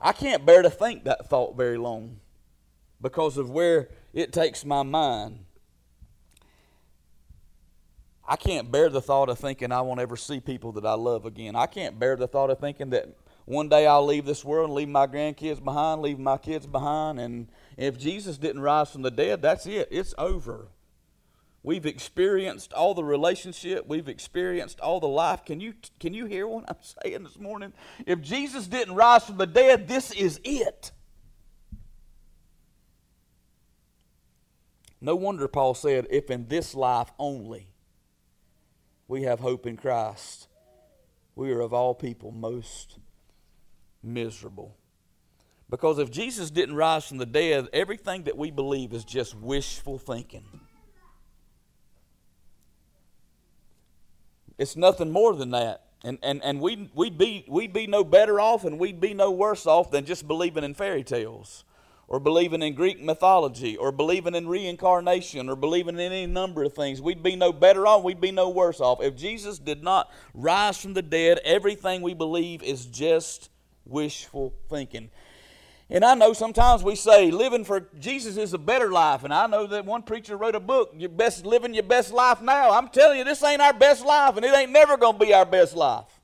I 0.00 0.12
can't 0.12 0.46
bear 0.46 0.62
to 0.62 0.70
think 0.70 1.04
that 1.04 1.28
thought 1.28 1.56
very 1.56 1.76
long 1.76 2.20
because 3.00 3.36
of 3.36 3.50
where 3.50 3.88
it 4.12 4.32
takes 4.32 4.64
my 4.64 4.82
mind. 4.84 5.44
I 8.26 8.36
can't 8.36 8.70
bear 8.70 8.90
the 8.90 9.00
thought 9.00 9.30
of 9.30 9.38
thinking 9.38 9.72
I 9.72 9.80
won't 9.80 10.00
ever 10.00 10.16
see 10.16 10.38
people 10.38 10.70
that 10.72 10.84
I 10.84 10.92
love 10.92 11.24
again. 11.24 11.56
I 11.56 11.66
can't 11.66 11.98
bear 11.98 12.14
the 12.14 12.28
thought 12.28 12.50
of 12.50 12.58
thinking 12.58 12.90
that 12.90 13.08
one 13.46 13.70
day 13.70 13.86
I'll 13.86 14.04
leave 14.04 14.26
this 14.26 14.44
world 14.44 14.66
and 14.66 14.74
leave 14.74 14.88
my 14.88 15.06
grandkids 15.06 15.64
behind, 15.64 16.02
leave 16.02 16.18
my 16.18 16.36
kids 16.36 16.66
behind. 16.66 17.18
And 17.18 17.48
if 17.78 17.96
Jesus 17.96 18.38
didn't 18.38 18.60
rise 18.60 18.90
from 18.90 19.02
the 19.02 19.10
dead, 19.10 19.40
that's 19.40 19.64
it. 19.64 19.86
It's 19.92 20.12
over. 20.18 20.66
We've 21.62 21.86
experienced 21.86 22.72
all 22.72 22.92
the 22.92 23.04
relationship. 23.04 23.86
We've 23.86 24.08
experienced 24.08 24.80
all 24.80 24.98
the 24.98 25.06
life. 25.06 25.44
Can 25.44 25.60
you, 25.60 25.74
can 26.00 26.12
you 26.12 26.26
hear 26.26 26.48
what 26.48 26.64
I'm 26.68 26.76
saying 27.04 27.22
this 27.22 27.38
morning? 27.38 27.72
If 28.04 28.20
Jesus 28.20 28.66
didn't 28.66 28.96
rise 28.96 29.24
from 29.24 29.36
the 29.36 29.46
dead, 29.46 29.86
this 29.86 30.10
is 30.10 30.40
it. 30.42 30.90
No 35.00 35.14
wonder 35.14 35.46
Paul 35.46 35.74
said, 35.74 36.08
if 36.10 36.30
in 36.30 36.48
this 36.48 36.74
life 36.74 37.12
only 37.16 37.68
we 39.06 39.22
have 39.22 39.38
hope 39.38 39.66
in 39.66 39.76
Christ, 39.76 40.48
we 41.36 41.52
are 41.52 41.60
of 41.60 41.72
all 41.72 41.94
people 41.94 42.32
most 42.32 42.98
miserable. 44.02 44.77
Because 45.70 45.98
if 45.98 46.10
Jesus 46.10 46.50
didn't 46.50 46.76
rise 46.76 47.06
from 47.06 47.18
the 47.18 47.26
dead, 47.26 47.68
everything 47.72 48.24
that 48.24 48.36
we 48.36 48.50
believe 48.50 48.92
is 48.92 49.04
just 49.04 49.34
wishful 49.34 49.98
thinking. 49.98 50.44
It's 54.56 54.76
nothing 54.76 55.12
more 55.12 55.34
than 55.34 55.50
that. 55.50 55.84
And, 56.04 56.18
and, 56.22 56.42
and 56.42 56.60
we, 56.60 56.90
we'd, 56.94 57.18
be, 57.18 57.44
we'd 57.48 57.72
be 57.72 57.86
no 57.86 58.02
better 58.02 58.40
off 58.40 58.64
and 58.64 58.78
we'd 58.78 59.00
be 59.00 59.14
no 59.14 59.30
worse 59.30 59.66
off 59.66 59.90
than 59.90 60.04
just 60.04 60.26
believing 60.26 60.64
in 60.64 60.74
fairy 60.74 61.04
tales 61.04 61.64
or 62.06 62.18
believing 62.18 62.62
in 62.62 62.74
Greek 62.74 63.02
mythology 63.02 63.76
or 63.76 63.92
believing 63.92 64.34
in 64.34 64.48
reincarnation 64.48 65.48
or 65.48 65.56
believing 65.56 65.96
in 65.96 66.00
any 66.00 66.26
number 66.26 66.62
of 66.62 66.72
things. 66.72 67.02
We'd 67.02 67.22
be 67.22 67.36
no 67.36 67.52
better 67.52 67.86
off, 67.86 68.02
we'd 68.02 68.20
be 68.20 68.30
no 68.30 68.48
worse 68.48 68.80
off. 68.80 69.02
If 69.02 69.16
Jesus 69.16 69.58
did 69.58 69.82
not 69.82 70.10
rise 70.32 70.80
from 70.80 70.94
the 70.94 71.02
dead, 71.02 71.40
everything 71.44 72.00
we 72.00 72.14
believe 72.14 72.62
is 72.62 72.86
just 72.86 73.50
wishful 73.84 74.54
thinking. 74.70 75.10
And 75.90 76.04
I 76.04 76.14
know 76.14 76.34
sometimes 76.34 76.82
we 76.82 76.94
say 76.96 77.30
living 77.30 77.64
for 77.64 77.88
Jesus 77.98 78.36
is 78.36 78.52
a 78.52 78.58
better 78.58 78.90
life. 78.90 79.24
And 79.24 79.32
I 79.32 79.46
know 79.46 79.66
that 79.68 79.86
one 79.86 80.02
preacher 80.02 80.36
wrote 80.36 80.54
a 80.54 80.60
book, 80.60 80.92
Your 80.94 81.08
Best 81.08 81.46
Living 81.46 81.72
Your 81.72 81.82
Best 81.84 82.12
Life 82.12 82.42
Now. 82.42 82.72
I'm 82.72 82.88
telling 82.88 83.18
you, 83.18 83.24
this 83.24 83.42
ain't 83.42 83.62
our 83.62 83.72
best 83.72 84.04
life, 84.04 84.36
and 84.36 84.44
it 84.44 84.54
ain't 84.54 84.70
never 84.70 84.98
going 84.98 85.18
to 85.18 85.24
be 85.24 85.32
our 85.32 85.46
best 85.46 85.74
life. 85.74 86.20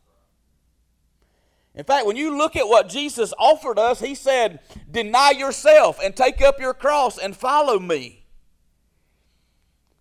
In 1.75 1.85
fact, 1.85 2.07
when 2.07 2.17
you 2.17 2.37
look 2.37 2.57
at 2.57 2.69
what 2.69 2.89
Jesus 2.89 3.33
offered 3.39 3.79
us, 3.79 4.01
he 4.01 4.15
said, 4.15 4.61
Deny 4.91 5.31
yourself 5.31 5.99
and 6.03 6.15
take 6.15 6.43
up 6.43 6.61
your 6.61 6.75
cross 6.75 7.19
and 7.19 7.35
follow 7.35 7.81
me. 7.81 8.24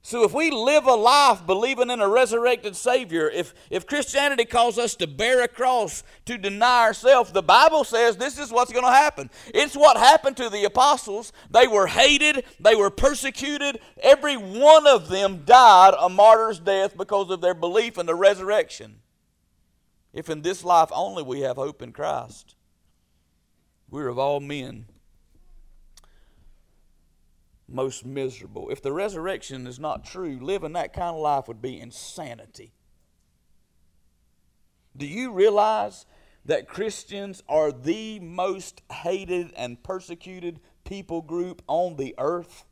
So 0.05 0.25
if 0.25 0.33
we 0.33 0.51
live 0.51 0.85
a 0.85 0.95
life 0.95 1.47
believing 1.47 1.89
in 1.89 2.01
a 2.01 2.09
resurrected 2.09 2.75
Savior, 2.75 3.29
if, 3.29 3.53
if 3.69 3.87
Christianity 3.87 4.43
calls 4.43 4.77
us 4.77 4.95
to 4.95 5.07
bear 5.07 5.41
a 5.41 5.47
cross, 5.47 6.03
to 6.25 6.37
deny 6.37 6.81
ourselves, 6.81 7.31
the 7.31 7.41
Bible 7.41 7.85
says 7.85 8.17
this 8.17 8.37
is 8.37 8.51
what's 8.51 8.73
going 8.73 8.83
to 8.83 8.91
happen. 8.91 9.29
It's 9.53 9.77
what 9.77 9.95
happened 9.95 10.35
to 10.37 10.49
the 10.49 10.65
apostles. 10.65 11.31
They 11.49 11.67
were 11.67 11.87
hated, 11.87 12.43
they 12.59 12.75
were 12.75 12.89
persecuted. 12.89 13.79
Every 14.01 14.35
one 14.35 14.87
of 14.87 15.07
them 15.07 15.43
died 15.45 15.93
a 15.97 16.09
martyr's 16.09 16.59
death 16.59 16.97
because 16.97 17.29
of 17.29 17.39
their 17.39 17.53
belief 17.53 17.97
in 17.97 18.05
the 18.05 18.15
resurrection. 18.15 18.99
If 20.11 20.29
in 20.29 20.41
this 20.41 20.65
life 20.65 20.89
only 20.91 21.23
we 21.23 21.39
have 21.41 21.55
hope 21.55 21.81
in 21.81 21.93
Christ, 21.93 22.55
we're 23.89 24.09
of 24.09 24.19
all 24.19 24.41
men 24.41 24.85
most 27.67 28.05
miserable. 28.05 28.69
If 28.69 28.81
the 28.81 28.91
resurrection 28.91 29.67
is 29.67 29.79
not 29.79 30.05
true, 30.05 30.37
living 30.41 30.73
that 30.73 30.93
kind 30.93 31.15
of 31.15 31.21
life 31.21 31.47
would 31.47 31.61
be 31.61 31.79
insanity. 31.79 32.73
Do 34.95 35.05
you 35.05 35.31
realize 35.31 36.05
that 36.45 36.67
Christians 36.67 37.41
are 37.47 37.71
the 37.71 38.19
most 38.19 38.81
hated 38.91 39.51
and 39.55 39.81
persecuted 39.81 40.59
people 40.83 41.21
group 41.21 41.61
on 41.67 41.95
the 41.95 42.13
earth? 42.17 42.65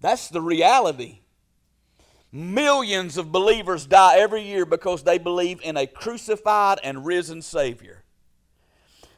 That's 0.00 0.28
the 0.28 0.40
reality. 0.40 1.20
Millions 2.30 3.16
of 3.16 3.32
believers 3.32 3.86
die 3.86 4.18
every 4.18 4.42
year 4.42 4.66
because 4.66 5.02
they 5.02 5.18
believe 5.18 5.60
in 5.62 5.76
a 5.76 5.86
crucified 5.86 6.78
and 6.82 7.06
risen 7.06 7.42
Savior. 7.42 8.04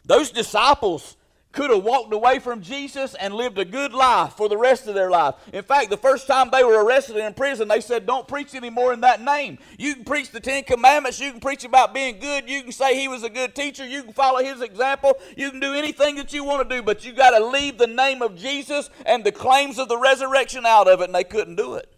Those 0.04 0.30
disciples 0.30 1.16
could 1.52 1.71
have 1.71 1.83
walked 1.83 2.12
away 2.12 2.38
from 2.38 2.62
Jesus 2.62 3.14
and 3.14 3.35
lived 3.35 3.59
a 3.59 3.64
good 3.64 3.92
life 3.92 4.35
for 4.35 4.49
the 4.49 4.57
rest 4.57 4.87
of 4.87 4.95
their 4.95 5.11
life. 5.11 5.35
In 5.52 5.64
fact, 5.64 5.90
the 5.90 5.97
first 5.97 6.28
time 6.28 6.49
they 6.50 6.62
were 6.62 6.85
arrested 6.85 7.16
in 7.16 7.35
prison, 7.35 7.66
they 7.66 7.80
said, 7.80 8.07
Don't 8.07 8.28
preach 8.28 8.54
anymore 8.54 8.92
in 8.92 9.00
that 9.00 9.21
name. 9.21 9.59
You 9.76 9.95
can 9.95 10.04
preach 10.04 10.30
the 10.30 10.38
Ten 10.38 10.62
Commandments, 10.62 11.19
you 11.19 11.33
can 11.33 11.40
preach 11.40 11.64
about 11.64 11.92
being 11.92 12.21
good, 12.21 12.49
you 12.49 12.62
can 12.62 12.73
say 12.73 12.99
he 12.99 13.09
was 13.09 13.25
a 13.25 13.30
good 13.30 13.54
teacher, 13.54 13.85
you 13.85 14.04
can 14.04 14.12
follow 14.12 14.42
his 14.42 14.61
example, 14.61 15.14
you 15.37 15.50
can 15.50 15.61
do 15.61 15.75
anything 15.75 16.16
that 16.16 16.33
you 16.33 16.45
want 16.45 16.69
to 16.69 16.76
do, 16.76 16.83
but 16.83 17.04
you 17.04 17.12
got 17.12 17.37
to 17.37 17.45
leave 17.45 17.78
the 17.78 17.87
name 17.87 18.23
of 18.23 18.37
Jesus 18.37 18.88
and 19.04 19.25
the 19.25 19.33
claims 19.33 19.78
of 19.78 19.88
the 19.88 19.99
resurrection 19.99 20.64
out 20.64 20.87
of 20.87 21.00
it, 21.00 21.04
and 21.04 21.14
they 21.14 21.25
couldn't 21.25 21.57
do 21.57 21.75
it. 21.75 21.92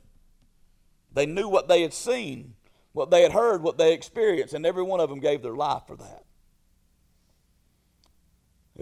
They 1.12 1.26
knew 1.26 1.48
what 1.48 1.68
they 1.68 1.82
had 1.82 1.92
seen, 1.92 2.54
what 2.92 3.10
they 3.10 3.22
had 3.22 3.32
heard, 3.32 3.62
what 3.62 3.76
they 3.76 3.92
experienced, 3.92 4.54
and 4.54 4.64
every 4.64 4.82
one 4.82 5.00
of 5.00 5.10
them 5.10 5.20
gave 5.20 5.42
their 5.42 5.54
life 5.54 5.82
for 5.86 5.96
that. 5.96 6.24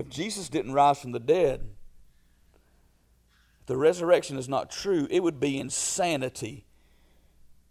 If 0.00 0.08
Jesus 0.08 0.48
didn't 0.48 0.72
rise 0.72 0.98
from 0.98 1.12
the 1.12 1.20
dead, 1.20 1.68
the 3.66 3.76
resurrection 3.76 4.38
is 4.38 4.48
not 4.48 4.70
true, 4.70 5.06
it 5.10 5.22
would 5.22 5.38
be 5.38 5.60
insanity 5.60 6.64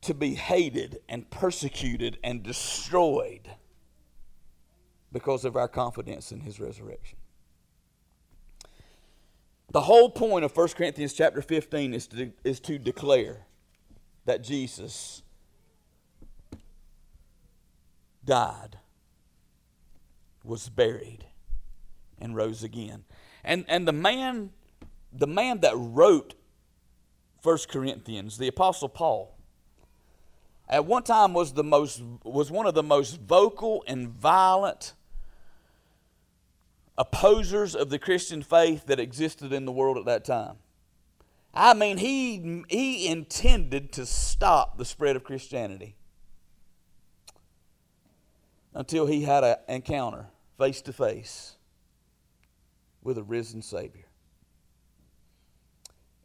to 0.02 0.14
be 0.14 0.36
hated 0.36 1.00
and 1.10 1.28
persecuted 1.32 2.20
and 2.24 2.44
destroyed 2.44 3.50
because 5.12 5.44
of 5.44 5.56
our 5.56 5.68
confidence 5.68 6.32
in 6.32 6.42
his 6.42 6.60
resurrection. 6.60 7.18
The 9.72 9.82
whole 9.82 10.12
point 10.12 10.46
of 10.46 10.56
1 10.56 10.68
Corinthians 10.70 11.14
chapter 11.14 11.42
15 11.42 11.96
is 11.96 12.06
to, 12.08 12.32
is 12.44 12.60
to 12.60 12.78
declare 12.78 13.48
that 14.26 14.44
Jesus 14.44 15.24
died, 18.24 18.78
was 20.44 20.70
buried, 20.70 21.26
and 22.22 22.36
rose 22.36 22.64
again. 22.64 23.04
And, 23.44 23.66
and 23.68 23.88
the 23.88 23.94
man 23.94 24.52
the 25.12 25.28
man 25.28 25.62
that 25.62 25.74
wrote 25.76 26.36
1 27.42 27.58
Corinthians, 27.70 28.38
the 28.38 28.48
apostle 28.48 28.90
Paul, 28.90 29.36
at 30.68 30.86
one 30.86 31.02
time 31.02 31.34
was 31.34 31.54
the 31.54 31.64
most 31.64 32.02
was 32.24 32.52
one 32.52 32.68
of 32.68 32.76
the 32.76 32.84
most 32.84 33.20
vocal 33.22 33.84
and 33.88 34.10
violent 34.10 34.94
opposers 36.96 37.76
of 37.76 37.90
the 37.90 37.98
Christian 37.98 38.44
faith 38.44 38.86
that 38.86 39.00
existed 39.00 39.52
in 39.52 39.66
the 39.66 39.72
world 39.72 39.98
at 39.98 40.06
that 40.06 40.26
time. 40.26 40.58
I 41.54 41.74
mean, 41.74 41.98
he, 41.98 42.64
he 42.70 43.08
intended 43.08 43.92
to 43.94 44.06
stop 44.06 44.78
the 44.78 44.86
spread 44.86 45.16
of 45.16 45.24
Christianity. 45.24 45.96
until 48.74 49.08
he 49.08 49.24
had 49.24 49.44
an 49.44 49.56
encounter 49.68 50.28
face 50.58 50.82
to 50.82 50.94
face 50.94 51.56
with 53.10 53.18
a 53.18 53.24
risen 53.24 53.64
Savior 53.64 54.06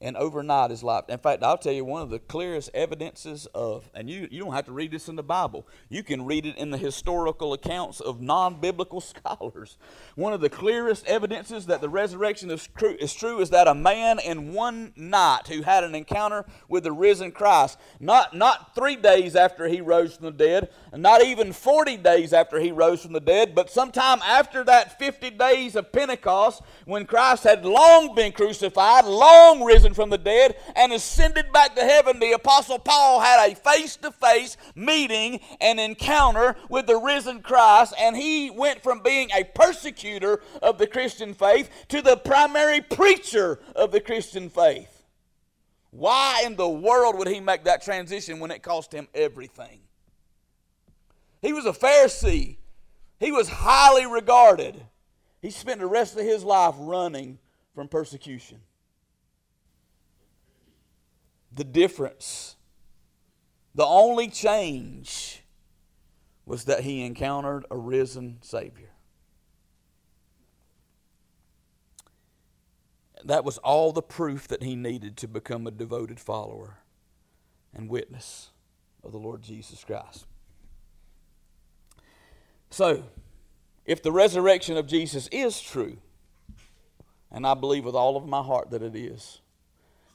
and 0.04 0.18
overnight 0.18 0.70
is 0.70 0.82
life. 0.82 1.04
In 1.08 1.18
fact, 1.18 1.42
I'll 1.42 1.56
tell 1.56 1.72
you 1.72 1.82
one 1.82 2.02
of 2.02 2.10
the 2.10 2.18
clearest 2.18 2.70
evidences 2.74 3.46
of, 3.54 3.88
and 3.94 4.10
you, 4.10 4.28
you 4.30 4.44
don't 4.44 4.52
have 4.52 4.66
to 4.66 4.72
read 4.72 4.90
this 4.90 5.08
in 5.08 5.16
the 5.16 5.22
Bible, 5.22 5.66
you 5.88 6.02
can 6.02 6.26
read 6.26 6.44
it 6.44 6.58
in 6.58 6.70
the 6.70 6.76
historical 6.76 7.54
accounts 7.54 8.00
of 8.00 8.20
non 8.20 8.60
biblical 8.60 9.00
scholars. 9.00 9.78
One 10.14 10.34
of 10.34 10.42
the 10.42 10.50
clearest 10.50 11.06
evidences 11.06 11.64
that 11.66 11.80
the 11.80 11.88
resurrection 11.88 12.50
is 12.50 12.68
true, 12.76 12.96
is 13.00 13.14
true 13.14 13.40
is 13.40 13.48
that 13.50 13.66
a 13.66 13.74
man 13.74 14.18
in 14.18 14.52
one 14.52 14.92
night 14.94 15.48
who 15.48 15.62
had 15.62 15.84
an 15.84 15.94
encounter 15.94 16.44
with 16.68 16.84
the 16.84 16.92
risen 16.92 17.32
Christ, 17.32 17.78
not, 17.98 18.36
not 18.36 18.74
three 18.74 18.96
days 18.96 19.34
after 19.34 19.68
he 19.68 19.80
rose 19.80 20.16
from 20.16 20.26
the 20.26 20.32
dead, 20.32 20.68
not 20.96 21.24
even 21.24 21.52
40 21.52 21.96
days 21.98 22.32
after 22.32 22.60
he 22.60 22.70
rose 22.70 23.02
from 23.02 23.12
the 23.12 23.20
dead, 23.20 23.54
but 23.54 23.70
sometime 23.70 24.20
after 24.22 24.62
that 24.64 24.98
50 24.98 25.30
days 25.30 25.76
of 25.76 25.90
Pentecost, 25.90 26.62
when 26.84 27.06
Christ 27.06 27.44
had 27.44 27.64
long 27.64 28.14
been 28.14 28.32
crucified, 28.32 29.04
long 29.04 29.64
risen 29.64 29.94
from 29.94 30.10
the 30.10 30.18
dead 30.18 30.56
and 30.76 30.92
ascended 30.92 31.52
back 31.52 31.74
to 31.74 31.82
heaven, 31.82 32.18
the 32.20 32.32
Apostle 32.32 32.78
Paul 32.78 33.20
had 33.20 33.50
a 33.50 33.54
face 33.54 33.96
to 33.96 34.10
face 34.10 34.56
meeting 34.74 35.40
and 35.60 35.80
encounter 35.80 36.56
with 36.68 36.86
the 36.86 36.96
risen 36.96 37.40
Christ, 37.42 37.94
and 37.98 38.16
he 38.16 38.50
went 38.50 38.82
from 38.82 39.00
being 39.00 39.30
a 39.34 39.44
persecutor 39.44 40.40
of 40.62 40.78
the 40.78 40.86
Christian 40.86 41.34
faith 41.34 41.70
to 41.88 42.02
the 42.02 42.16
primary 42.16 42.80
preacher 42.80 43.58
of 43.74 43.90
the 43.90 44.00
Christian 44.00 44.48
faith. 44.48 45.04
Why 45.90 46.42
in 46.44 46.56
the 46.56 46.68
world 46.68 47.16
would 47.18 47.28
he 47.28 47.38
make 47.38 47.64
that 47.64 47.82
transition 47.82 48.40
when 48.40 48.50
it 48.50 48.62
cost 48.62 48.92
him 48.92 49.06
everything? 49.14 49.83
He 51.44 51.52
was 51.52 51.66
a 51.66 51.72
Pharisee. 51.72 52.56
He 53.20 53.30
was 53.30 53.48
highly 53.48 54.06
regarded. 54.06 54.86
He 55.40 55.50
spent 55.50 55.80
the 55.80 55.86
rest 55.86 56.16
of 56.16 56.24
his 56.24 56.42
life 56.42 56.74
running 56.78 57.38
from 57.74 57.88
persecution 57.88 58.60
the 61.54 61.64
difference, 61.64 62.56
the 63.74 63.86
only 63.86 64.28
change 64.28 65.42
was 66.46 66.64
that 66.64 66.80
he 66.80 67.04
encountered 67.04 67.64
a 67.70 67.76
risen 67.76 68.38
Savior. 68.42 68.90
That 73.24 73.44
was 73.44 73.56
all 73.58 73.92
the 73.92 74.02
proof 74.02 74.48
that 74.48 74.62
he 74.62 74.76
needed 74.76 75.16
to 75.18 75.28
become 75.28 75.66
a 75.66 75.70
devoted 75.70 76.20
follower 76.20 76.78
and 77.72 77.88
witness 77.88 78.50
of 79.02 79.12
the 79.12 79.18
Lord 79.18 79.40
Jesus 79.40 79.82
Christ. 79.82 80.26
So, 82.74 83.04
if 83.86 84.02
the 84.02 84.10
resurrection 84.10 84.76
of 84.76 84.88
Jesus 84.88 85.28
is 85.28 85.60
true, 85.60 85.98
and 87.30 87.46
I 87.46 87.54
believe 87.54 87.84
with 87.84 87.94
all 87.94 88.16
of 88.16 88.26
my 88.26 88.42
heart 88.42 88.70
that 88.70 88.82
it 88.82 88.96
is, 88.96 89.40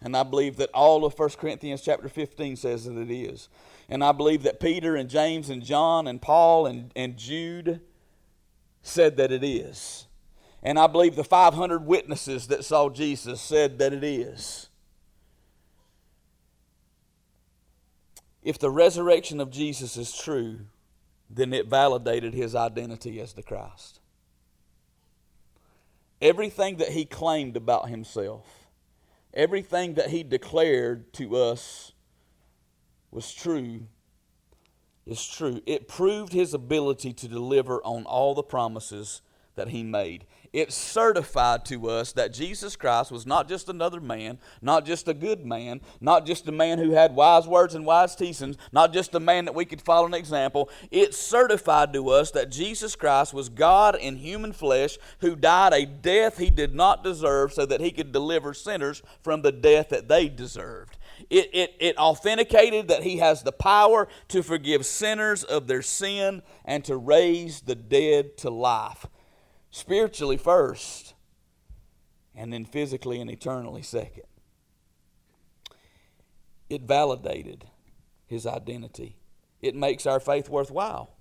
and 0.02 0.14
I 0.14 0.24
believe 0.24 0.58
that 0.58 0.70
all 0.74 1.06
of 1.06 1.18
1 1.18 1.30
Corinthians 1.40 1.80
chapter 1.80 2.10
15 2.10 2.58
says 2.58 2.84
that 2.84 2.98
it 2.98 3.10
is. 3.10 3.48
And 3.88 4.04
I 4.04 4.12
believe 4.12 4.44
that 4.44 4.60
Peter 4.60 4.98
and 4.98 5.10
James 5.10 5.50
and 5.50 5.64
John 5.64 6.06
and 6.06 6.22
Paul 6.22 6.66
and, 6.66 6.92
and 6.98 7.16
Jude 7.16 7.80
said 8.82 9.16
that 9.16 9.32
it 9.32 9.46
is. 9.46 10.08
And 10.62 10.78
I 10.78 10.88
believe 10.88 11.16
the 11.16 11.24
500 11.24 11.86
witnesses 11.86 12.48
that 12.48 12.66
saw 12.66 12.90
Jesus 12.90 13.40
said 13.40 13.80
that 13.80 13.94
it 13.94 14.04
is. 14.04 14.68
If 18.44 18.60
the 18.60 18.70
resurrection 18.70 19.40
of 19.40 19.50
Jesus 19.50 19.96
is 19.96 20.14
true, 20.14 20.66
then 21.30 21.54
it 21.54 21.68
validated 21.68 22.34
his 22.34 22.56
identity 22.56 23.20
as 23.20 23.34
the 23.34 23.44
Christ. 23.44 24.00
Everything 26.22 26.78
that 26.78 26.90
he 26.90 27.06
claimed 27.06 27.56
about 27.56 27.90
himself 27.90 28.60
everything 29.34 29.94
that 29.96 30.10
he 30.10 30.24
declared 30.24 31.12
to 31.14 31.36
us 31.36 31.92
was 33.12 33.34
true 33.34 33.82
is 35.06 35.26
true. 35.26 35.62
It 35.66 35.88
proved 35.88 36.34
his 36.34 36.54
ability 36.54 37.14
to 37.14 37.28
deliver 37.28 37.82
on 37.84 38.04
all 38.04 38.36
the 38.36 38.44
promises 38.44 39.22
that 39.56 39.70
he 39.70 39.82
made 39.82 40.26
it 40.52 40.74
certified 40.74 41.66
to 41.66 41.90
us 41.90 42.12
that 42.14 42.34
Jesus 42.34 42.76
Christ 42.76 43.12
was 43.12 43.26
not 43.26 43.48
just 43.48 43.70
another 43.70 44.02
man, 44.02 44.40
not 44.62 44.86
just 44.86 45.08
a 45.08 45.14
good 45.14 45.46
man, 45.46 45.82
not 46.02 46.26
just 46.26 46.48
a 46.48 46.52
man 46.52 46.80
who 46.80 46.92
had 46.92 47.16
wise 47.16 47.48
words 47.48 47.76
and 47.76 47.86
wise 47.86 48.16
teachings, 48.16 48.58
not 48.72 48.92
just 48.92 49.14
a 49.14 49.20
man 49.20 49.46
that 49.46 49.56
we 49.56 49.66
could 49.66 49.82
follow 49.82 50.08
an 50.08 50.14
example. 50.14 50.70
It 50.90 51.14
certified 51.14 51.94
to 51.94 52.10
us 52.10 52.32
that 52.32 52.52
Jesus 52.52 52.96
Christ 52.96 53.34
was 53.34 53.50
God 53.50 53.96
in 53.96 54.16
human 54.16 54.54
flesh 54.54 54.98
who 55.20 55.36
died 55.36 55.74
a 55.74 55.86
death 55.86 56.38
he 56.38 56.50
did 56.50 56.74
not 56.74 57.04
deserve 57.04 57.54
so 57.54 57.66
that 57.66 57.82
he 57.82 57.92
could 57.92 58.12
deliver 58.12 58.54
sinners 58.54 59.04
from 59.22 59.42
the 59.42 59.52
death 59.52 59.90
that 59.90 60.08
they 60.08 60.30
deserved. 60.30 60.98
It, 61.30 61.50
it, 61.54 61.76
it 61.80 61.98
authenticated 61.98 62.88
that 62.88 63.04
he 63.04 63.18
has 63.18 63.44
the 63.44 63.52
power 63.52 64.08
to 64.30 64.42
forgive 64.42 64.86
sinners 64.86 65.44
of 65.44 65.68
their 65.68 65.82
sin 65.82 66.42
and 66.66 66.84
to 66.86 66.96
raise 66.96 67.62
the 67.62 67.76
dead 67.76 68.38
to 68.38 68.50
life 68.50 69.06
spiritually 69.72 70.38
first, 70.38 71.14
and 72.36 72.52
then 72.54 72.66
physically 72.66 73.20
and 73.20 73.30
eternally 73.30 73.82
second. 73.82 74.24
It 76.70 76.84
validated 76.84 77.66
his 78.26 78.46
identity. 78.46 79.18
It 79.62 79.76
makes 79.76 80.06
our 80.06 80.20
faith 80.20 80.50
worthwhile. 80.50 81.16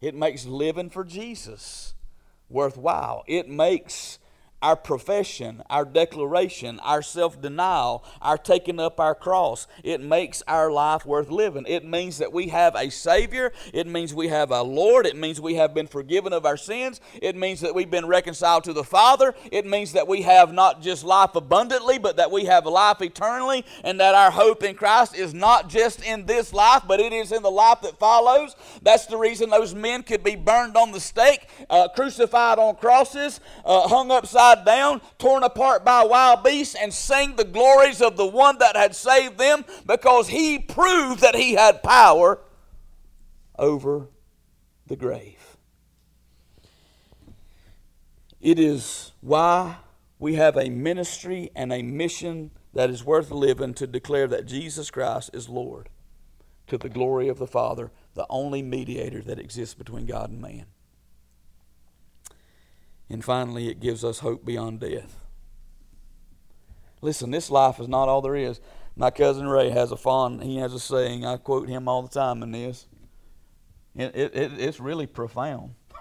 It 0.00 0.14
makes 0.14 0.46
living 0.46 0.90
for 0.90 1.04
Jesus 1.04 1.94
worthwhile. 2.48 3.24
It 3.26 3.48
makes 3.48 4.18
our 4.62 4.76
profession, 4.76 5.62
our 5.68 5.84
declaration, 5.84 6.80
our 6.80 7.02
self 7.02 7.40
denial, 7.40 8.02
our 8.22 8.38
taking 8.38 8.80
up 8.80 8.98
our 8.98 9.14
cross. 9.14 9.66
It 9.84 10.00
makes 10.00 10.42
our 10.48 10.70
life 10.70 11.04
worth 11.04 11.30
living. 11.30 11.64
It 11.68 11.84
means 11.84 12.18
that 12.18 12.32
we 12.32 12.48
have 12.48 12.74
a 12.74 12.90
Savior. 12.90 13.52
It 13.74 13.86
means 13.86 14.14
we 14.14 14.28
have 14.28 14.50
a 14.50 14.62
Lord. 14.62 15.04
It 15.04 15.16
means 15.16 15.40
we 15.40 15.56
have 15.56 15.74
been 15.74 15.86
forgiven 15.86 16.32
of 16.32 16.46
our 16.46 16.56
sins. 16.56 17.00
It 17.20 17.36
means 17.36 17.60
that 17.60 17.74
we've 17.74 17.90
been 17.90 18.06
reconciled 18.06 18.64
to 18.64 18.72
the 18.72 18.84
Father. 18.84 19.34
It 19.52 19.66
means 19.66 19.92
that 19.92 20.08
we 20.08 20.22
have 20.22 20.52
not 20.54 20.80
just 20.80 21.04
life 21.04 21.34
abundantly, 21.34 21.98
but 21.98 22.16
that 22.16 22.30
we 22.30 22.46
have 22.46 22.64
life 22.64 23.02
eternally, 23.02 23.64
and 23.84 24.00
that 24.00 24.14
our 24.14 24.30
hope 24.30 24.62
in 24.62 24.74
Christ 24.74 25.14
is 25.14 25.34
not 25.34 25.68
just 25.68 26.02
in 26.02 26.24
this 26.24 26.54
life, 26.54 26.82
but 26.88 26.98
it 26.98 27.12
is 27.12 27.30
in 27.30 27.42
the 27.42 27.50
life 27.50 27.82
that 27.82 27.98
follows. 27.98 28.56
That's 28.80 29.04
the 29.06 29.18
reason 29.18 29.50
those 29.50 29.74
men 29.74 30.02
could 30.02 30.24
be 30.24 30.34
burned 30.34 30.76
on 30.76 30.92
the 30.92 31.00
stake, 31.00 31.46
uh, 31.68 31.88
crucified 31.88 32.58
on 32.58 32.76
crosses, 32.76 33.40
uh, 33.64 33.86
hung 33.86 34.10
upside 34.10 34.45
down, 34.54 35.00
torn 35.18 35.42
apart 35.42 35.84
by 35.84 36.04
wild 36.04 36.44
beasts, 36.44 36.74
and 36.74 36.92
sing 36.92 37.36
the 37.36 37.44
glories 37.44 38.00
of 38.00 38.16
the 38.16 38.26
one 38.26 38.58
that 38.58 38.76
had 38.76 38.94
saved 38.94 39.38
them 39.38 39.64
because 39.86 40.28
he 40.28 40.58
proved 40.58 41.20
that 41.20 41.34
he 41.34 41.54
had 41.54 41.82
power 41.82 42.40
over 43.58 44.08
the 44.86 44.96
grave. 44.96 45.56
It 48.40 48.58
is 48.58 49.12
why 49.20 49.76
we 50.18 50.34
have 50.34 50.56
a 50.56 50.70
ministry 50.70 51.50
and 51.54 51.72
a 51.72 51.82
mission 51.82 52.52
that 52.74 52.90
is 52.90 53.04
worth 53.04 53.30
living 53.30 53.74
to 53.74 53.86
declare 53.86 54.28
that 54.28 54.46
Jesus 54.46 54.90
Christ 54.90 55.30
is 55.32 55.48
Lord 55.48 55.88
to 56.66 56.78
the 56.78 56.88
glory 56.88 57.28
of 57.28 57.38
the 57.38 57.46
Father, 57.46 57.90
the 58.14 58.26
only 58.28 58.62
mediator 58.62 59.22
that 59.22 59.38
exists 59.38 59.74
between 59.74 60.06
God 60.06 60.30
and 60.30 60.40
man. 60.40 60.66
And 63.08 63.24
finally, 63.24 63.68
it 63.68 63.80
gives 63.80 64.04
us 64.04 64.18
hope 64.18 64.44
beyond 64.44 64.80
death. 64.80 65.16
Listen, 67.00 67.30
this 67.30 67.50
life 67.50 67.78
is 67.78 67.88
not 67.88 68.08
all 68.08 68.20
there 68.20 68.34
is. 68.34 68.60
My 68.96 69.10
cousin 69.10 69.46
Ray 69.46 69.70
has 69.70 69.92
a 69.92 69.96
fond, 69.96 70.42
he 70.42 70.56
has 70.56 70.72
a 70.72 70.80
saying, 70.80 71.24
I 71.24 71.36
quote 71.36 71.68
him 71.68 71.86
all 71.86 72.02
the 72.02 72.08
time 72.08 72.42
in 72.42 72.52
this. 72.52 72.86
It, 73.94 74.16
it, 74.16 74.34
it, 74.34 74.52
it's 74.58 74.80
really 74.80 75.06
profound. 75.06 75.74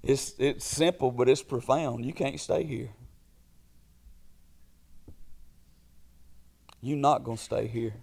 It's, 0.00 0.32
it's 0.38 0.64
simple, 0.64 1.10
but 1.10 1.28
it's 1.28 1.42
profound. 1.42 2.06
You 2.06 2.12
can't 2.12 2.38
stay 2.38 2.62
here. 2.62 2.90
You're 6.80 6.96
not 6.96 7.24
going 7.24 7.36
to 7.36 7.42
stay 7.42 7.66
here. 7.66 7.94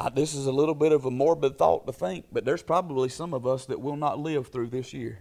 I, 0.00 0.08
this 0.08 0.34
is 0.34 0.46
a 0.46 0.52
little 0.52 0.74
bit 0.74 0.92
of 0.92 1.04
a 1.04 1.10
morbid 1.10 1.58
thought 1.58 1.86
to 1.86 1.92
think, 1.92 2.24
but 2.32 2.46
there's 2.46 2.62
probably 2.62 3.10
some 3.10 3.34
of 3.34 3.46
us 3.46 3.66
that 3.66 3.82
will 3.82 3.96
not 3.96 4.18
live 4.18 4.48
through 4.48 4.68
this 4.68 4.94
year. 4.94 5.18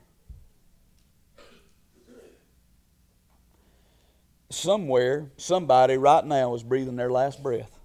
Somewhere, 4.49 5.31
somebody 5.35 5.97
right 5.97 6.25
now 6.25 6.55
is 6.55 6.63
breathing 6.63 6.95
their 6.95 7.11
last 7.11 7.43
breath. 7.43 7.77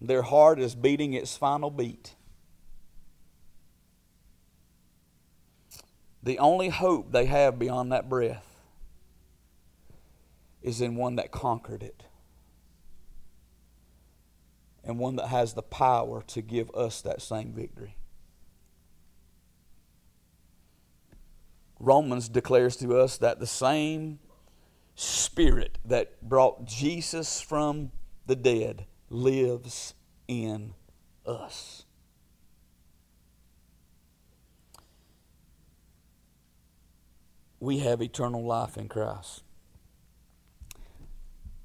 Their 0.00 0.22
heart 0.22 0.60
is 0.60 0.76
beating 0.76 1.12
its 1.12 1.36
final 1.36 1.70
beat. 1.70 2.14
The 6.22 6.38
only 6.38 6.68
hope 6.68 7.10
they 7.10 7.26
have 7.26 7.58
beyond 7.58 7.90
that 7.90 8.08
breath 8.08 8.46
is 10.62 10.80
in 10.80 10.94
one 10.94 11.16
that 11.16 11.32
conquered 11.32 11.82
it 11.82 12.04
and 14.84 14.98
one 14.98 15.16
that 15.16 15.28
has 15.28 15.54
the 15.54 15.62
power 15.62 16.22
to 16.28 16.42
give 16.42 16.70
us 16.74 17.00
that 17.02 17.22
same 17.22 17.52
victory. 17.52 17.96
Romans 21.78 22.28
declares 22.28 22.76
to 22.76 22.96
us 22.96 23.18
that 23.18 23.40
the 23.40 23.46
same 23.46 24.20
Spirit 24.94 25.78
that 25.84 26.20
brought 26.22 26.64
Jesus 26.66 27.40
from 27.40 27.90
the 28.26 28.36
dead 28.36 28.86
lives 29.08 29.94
in 30.28 30.74
us. 31.26 31.84
We 37.58 37.78
have 37.78 38.02
eternal 38.02 38.44
life 38.44 38.76
in 38.76 38.88
Christ. 38.88 39.42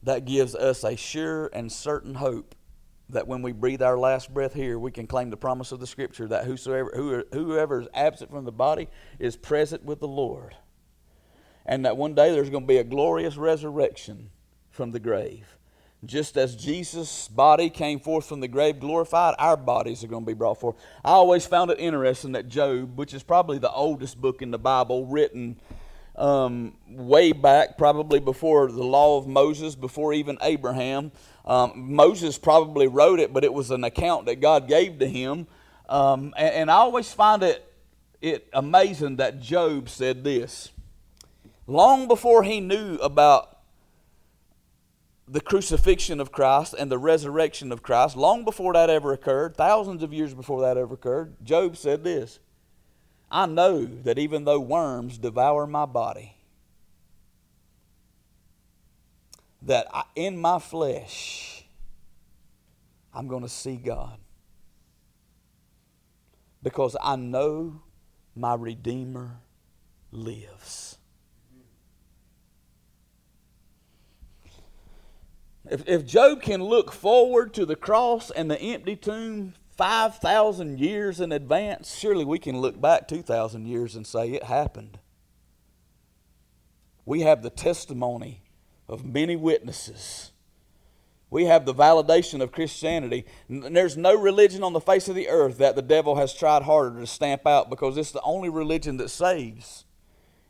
That 0.04 0.26
gives 0.26 0.56
us 0.56 0.84
a 0.84 0.96
sure 0.96 1.48
and 1.48 1.72
certain 1.72 2.16
hope 2.16 2.56
that 3.10 3.28
when 3.28 3.42
we 3.42 3.52
breathe 3.52 3.82
our 3.82 3.98
last 3.98 4.34
breath 4.34 4.54
here, 4.54 4.78
we 4.78 4.92
can 4.92 5.08
claim 5.08 5.30
the 5.30 5.38
promise 5.38 5.72
of 5.72 5.80
the 5.80 5.88
Scripture 5.88 6.28
that 6.28 6.46
whosoever, 6.46 7.26
whoever 7.32 7.82
is 7.82 7.88
absent 7.94 8.32
from 8.32 8.46
the 8.46 8.52
body 8.52 8.88
is 9.20 9.38
present 9.38 9.84
with 9.84 10.00
the 10.00 10.08
Lord. 10.08 10.56
And 11.66 11.86
that 11.86 11.98
one 11.98 12.16
day 12.16 12.32
there's 12.32 12.50
going 12.50 12.64
to 12.64 12.68
be 12.68 12.78
a 12.78 12.84
glorious 12.84 13.38
resurrection 13.38 14.30
from 14.70 14.92
the 14.92 15.00
grave. 15.00 15.58
Just 16.06 16.38
as 16.38 16.56
Jesus' 16.56 17.28
body 17.28 17.70
came 17.70 18.00
forth 18.00 18.28
from 18.28 18.40
the 18.40 18.48
grave 18.48 18.80
glorified, 18.80 19.34
our 19.40 19.58
bodies 19.58 20.04
are 20.04 20.08
going 20.08 20.24
to 20.24 20.28
be 20.28 20.36
brought 20.36 20.60
forth. 20.60 20.76
I 21.04 21.12
always 21.12 21.48
found 21.48 21.72
it 21.72 21.80
interesting 21.80 22.34
that 22.34 22.48
Job, 22.48 22.98
which 22.98 23.14
is 23.14 23.24
probably 23.24 23.58
the 23.58 23.72
oldest 23.72 24.22
book 24.22 24.42
in 24.42 24.52
the 24.52 24.60
Bible, 24.60 25.08
written 25.08 25.60
um, 26.18 26.74
way 26.90 27.32
back, 27.32 27.78
probably 27.78 28.20
before 28.20 28.72
the 28.72 28.84
law 28.84 29.18
of 29.18 29.28
Moses, 29.28 29.76
before 29.76 30.14
even 30.14 30.38
Abraham, 30.42 31.12
um, 31.46 31.94
Moses 31.94 32.38
probably 32.38 32.88
wrote 32.88 33.20
it, 33.20 33.32
but 33.32 33.44
it 33.44 33.54
was 33.54 33.72
an 33.72 33.84
account 33.84 34.26
that 34.26 34.42
God 34.42 34.68
gave 34.68 35.00
to 35.00 35.08
him. 35.08 35.48
Um, 35.88 36.34
and, 36.36 36.54
and 36.54 36.72
I 36.72 36.76
always 36.76 37.12
find 37.12 37.44
it, 37.44 37.64
it 38.22 38.48
amazing 38.52 39.18
that 39.18 39.40
Job 39.40 39.90
said 39.90 40.24
this. 40.24 40.72
Long 41.68 42.08
before 42.08 42.44
he 42.44 42.60
knew 42.60 42.96
about 42.96 43.60
the 45.28 45.42
crucifixion 45.42 46.20
of 46.20 46.32
Christ 46.32 46.74
and 46.78 46.90
the 46.90 46.98
resurrection 46.98 47.72
of 47.72 47.84
Christ, 47.84 48.16
long 48.16 48.46
before 48.46 48.74
that 48.74 48.90
ever 48.90 49.14
occurred, 49.14 49.56
thousands 49.56 50.02
of 50.02 50.14
years 50.14 50.34
before 50.34 50.62
that 50.62 50.78
ever 50.78 50.94
occurred, 50.94 51.36
Job 51.44 51.78
said 51.78 52.04
this 52.04 52.40
I 53.30 53.46
know 53.46 53.86
that 53.86 54.18
even 54.18 54.46
though 54.46 54.60
worms 54.60 55.18
devour 55.18 55.68
my 55.68 55.86
body, 55.86 56.36
that 59.62 59.88
I, 59.94 60.04
in 60.16 60.38
my 60.38 60.60
flesh, 60.60 61.66
I'm 63.14 63.28
going 63.28 63.44
to 63.44 63.50
see 63.50 63.76
God. 63.76 64.18
Because 66.64 66.96
I 67.02 67.16
know 67.16 67.82
my 68.36 68.56
Redeemer 68.56 69.40
lives. 70.12 70.98
If, 75.70 75.88
if 75.88 76.06
Job 76.06 76.42
can 76.42 76.64
look 76.64 76.94
forward 76.94 77.54
to 77.56 77.66
the 77.66 77.76
cross 77.76 78.32
and 78.32 78.50
the 78.50 78.60
empty 78.60 78.96
tomb 78.96 79.54
5,000 79.78 80.80
years 80.80 81.20
in 81.20 81.32
advance, 81.32 81.96
surely 81.96 82.26
we 82.26 82.40
can 82.40 82.60
look 82.60 82.82
back 82.82 83.08
2,000 83.08 83.68
years 83.68 83.96
and 83.96 84.06
say 84.06 84.32
it 84.32 84.44
happened. 84.44 85.00
We 87.06 87.22
have 87.22 87.44
the 87.44 87.50
testimony 87.50 88.42
of 88.90 89.06
many 89.06 89.36
witnesses. 89.36 90.32
We 91.30 91.46
have 91.46 91.66
the 91.66 91.74
validation 91.74 92.42
of 92.42 92.52
Christianity. 92.52 93.26
There's 93.50 93.98
no 93.98 94.16
religion 94.16 94.64
on 94.64 94.74
the 94.74 94.80
face 94.80 95.08
of 95.08 95.16
the 95.16 95.28
earth 95.28 95.58
that 95.60 95.76
the 95.76 95.82
devil 95.82 96.16
has 96.16 96.34
tried 96.34 96.64
harder 96.64 97.00
to 97.00 97.08
stamp 97.08 97.46
out 97.46 97.70
because 97.70 97.98
it's 97.98 98.12
the 98.12 98.22
only 98.22 98.50
religion 98.50 98.98
that 98.98 99.10
saves. 99.10 99.86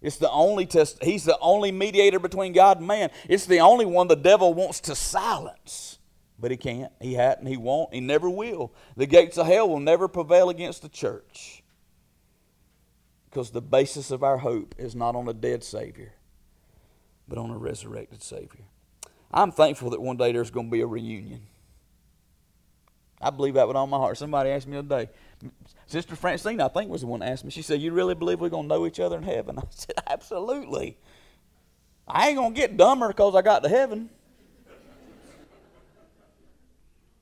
It's 0.01 0.17
the 0.17 0.29
only 0.29 0.67
test. 0.67 1.03
He's 1.03 1.25
the 1.25 1.39
only 1.39 1.71
mediator 1.71 2.19
between 2.19 2.53
God 2.53 2.77
and 2.77 2.87
man. 2.87 3.09
It's 3.27 3.47
the 3.47 3.59
only 3.59 3.85
one 3.85 4.07
the 4.07 4.15
devil 4.15 4.53
wants 4.53 4.79
to 4.81 4.95
silence. 4.95 5.96
But 6.39 6.51
he 6.51 6.57
can't. 6.57 6.91
He 7.01 7.15
hadn't. 7.15 7.47
He 7.47 7.57
won't. 7.57 7.93
He 7.93 7.99
never 7.99 8.29
will. 8.29 8.71
The 8.95 9.07
gates 9.07 9.37
of 9.37 9.47
hell 9.47 9.67
will 9.67 9.79
never 9.79 10.07
prevail 10.07 10.49
against 10.49 10.81
the 10.81 10.89
church. 10.89 11.63
Because 13.29 13.49
the 13.49 13.61
basis 13.61 14.11
of 14.11 14.23
our 14.23 14.37
hope 14.37 14.75
is 14.77 14.95
not 14.95 15.15
on 15.15 15.27
a 15.27 15.33
dead 15.33 15.63
Savior, 15.63 16.13
but 17.27 17.37
on 17.37 17.49
a 17.49 17.57
resurrected 17.57 18.21
Savior. 18.21 18.65
I'm 19.31 19.51
thankful 19.51 19.89
that 19.91 20.01
one 20.01 20.17
day 20.17 20.31
there's 20.31 20.51
going 20.51 20.67
to 20.67 20.71
be 20.71 20.81
a 20.81 20.87
reunion. 20.87 21.41
I 23.19 23.31
believe 23.31 23.55
that 23.55 23.67
with 23.67 23.75
all 23.75 23.87
my 23.87 23.97
heart. 23.97 24.17
Somebody 24.17 24.51
asked 24.51 24.67
me 24.67 24.73
the 24.73 24.79
other 24.79 25.05
day, 25.05 25.11
Sister 25.87 26.15
Francine, 26.15 26.61
I 26.61 26.67
think 26.67 26.89
was 26.89 27.01
the 27.01 27.07
one 27.07 27.21
that 27.21 27.29
asked 27.29 27.43
me. 27.43 27.51
She 27.51 27.63
said, 27.63 27.81
"You 27.81 27.91
really 27.91 28.15
believe 28.15 28.39
we're 28.39 28.49
going 28.49 28.69
to 28.69 28.75
know 28.75 28.85
each 28.85 28.99
other 28.99 29.17
in 29.17 29.23
heaven?" 29.23 29.57
I 29.59 29.63
said, 29.71 29.95
"Absolutely. 30.07 30.97
I 32.07 32.29
ain't 32.29 32.37
going 32.37 32.53
to 32.53 32.59
get 32.59 32.77
dumber 32.77 33.07
because 33.07 33.35
I 33.35 33.41
got 33.41 33.63
to 33.63 33.69
heaven." 33.69 34.09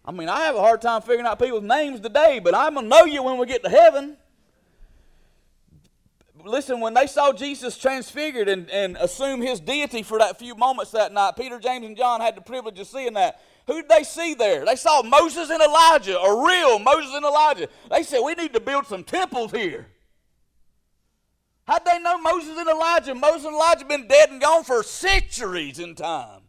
I 0.08 0.12
mean, 0.12 0.30
I 0.30 0.42
have 0.42 0.56
a 0.56 0.60
hard 0.60 0.82
time 0.82 1.02
figuring 1.02 1.26
out 1.26 1.40
people's 1.40 1.64
names 1.64 2.00
today, 2.00 2.40
but 2.44 2.54
I'm 2.54 2.76
going 2.76 2.86
to 2.86 2.90
know 2.90 3.06
you 3.06 3.24
when 3.24 3.38
we 3.38 3.48
get 3.48 3.64
to 3.64 3.70
heaven 3.70 4.18
listen, 6.46 6.80
when 6.80 6.94
they 6.94 7.08
saw 7.08 7.34
Jesus 7.34 7.78
transfigured 7.78 8.48
and, 8.48 8.70
and 8.70 8.98
assume 8.98 9.42
his 9.42 9.60
deity 9.60 10.04
for 10.04 10.20
that 10.20 10.40
few 10.40 10.56
moments 10.56 10.92
that 10.92 11.12
night, 11.12 11.36
Peter, 11.38 11.60
James, 11.60 11.86
and 11.86 11.98
John 11.98 12.22
had 12.22 12.36
the 12.36 12.42
privilege 12.42 12.80
of 12.80 12.88
seeing 12.88 13.14
that. 13.14 13.42
Who 13.68 13.82
did 13.82 13.90
they 13.90 14.04
see 14.04 14.36
there? 14.36 14.64
They 14.64 14.76
saw 14.76 15.02
Moses 15.02 15.50
and 15.50 15.62
Elijah, 15.62 16.20
a 16.20 16.46
real 16.46 16.78
Moses 16.78 17.14
and 17.16 17.26
Elijah. 17.26 17.68
They 17.90 18.04
said, 18.04 18.22
We 18.22 18.36
need 18.36 18.54
to 18.54 18.60
build 18.60 18.86
some 18.86 19.04
temples 19.04 19.52
here. 19.52 19.88
How'd 21.68 21.84
they 21.84 21.98
know 21.98 22.20
Moses 22.20 22.56
and 22.60 22.70
Elijah? 22.70 23.16
Moses 23.16 23.46
and 23.46 23.56
Elijah 23.56 23.86
been 23.86 24.08
dead 24.08 24.30
and 24.30 24.40
gone 24.40 24.64
for 24.64 24.84
centuries 24.84 25.80
in 25.80 25.96
time. 25.96 26.42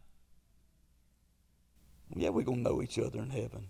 Yeah, 2.19 2.29
we're 2.29 2.43
going 2.43 2.63
to 2.63 2.69
know 2.69 2.81
each 2.81 2.99
other 2.99 3.19
in 3.19 3.29
heaven. 3.29 3.67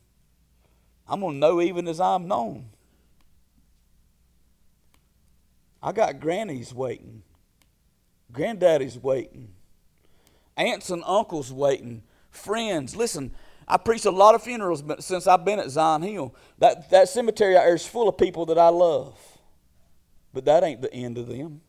I'm 1.07 1.21
going 1.21 1.35
to 1.35 1.39
know 1.39 1.61
even 1.61 1.87
as 1.87 1.99
I'm 1.99 2.27
known. 2.27 2.69
I 5.81 5.91
got 5.91 6.19
grannies 6.19 6.73
waiting, 6.73 7.23
granddaddy's 8.31 8.97
waiting, 8.97 9.53
aunts 10.57 10.89
and 10.89 11.03
uncles 11.05 11.53
waiting, 11.53 12.03
friends. 12.31 12.95
Listen, 12.95 13.31
I 13.67 13.77
preached 13.77 14.05
a 14.05 14.11
lot 14.11 14.33
of 14.33 14.41
funerals 14.41 14.81
but 14.81 15.03
since 15.03 15.27
I've 15.27 15.45
been 15.45 15.59
at 15.59 15.69
Zion 15.69 16.01
Hill. 16.01 16.33
That, 16.57 16.89
that 16.89 17.09
cemetery 17.09 17.55
out 17.55 17.65
there 17.65 17.75
is 17.75 17.85
full 17.85 18.09
of 18.09 18.17
people 18.17 18.45
that 18.47 18.57
I 18.57 18.69
love. 18.69 19.17
But 20.33 20.45
that 20.45 20.63
ain't 20.63 20.81
the 20.81 20.93
end 20.93 21.17
of 21.17 21.27
them. 21.27 21.61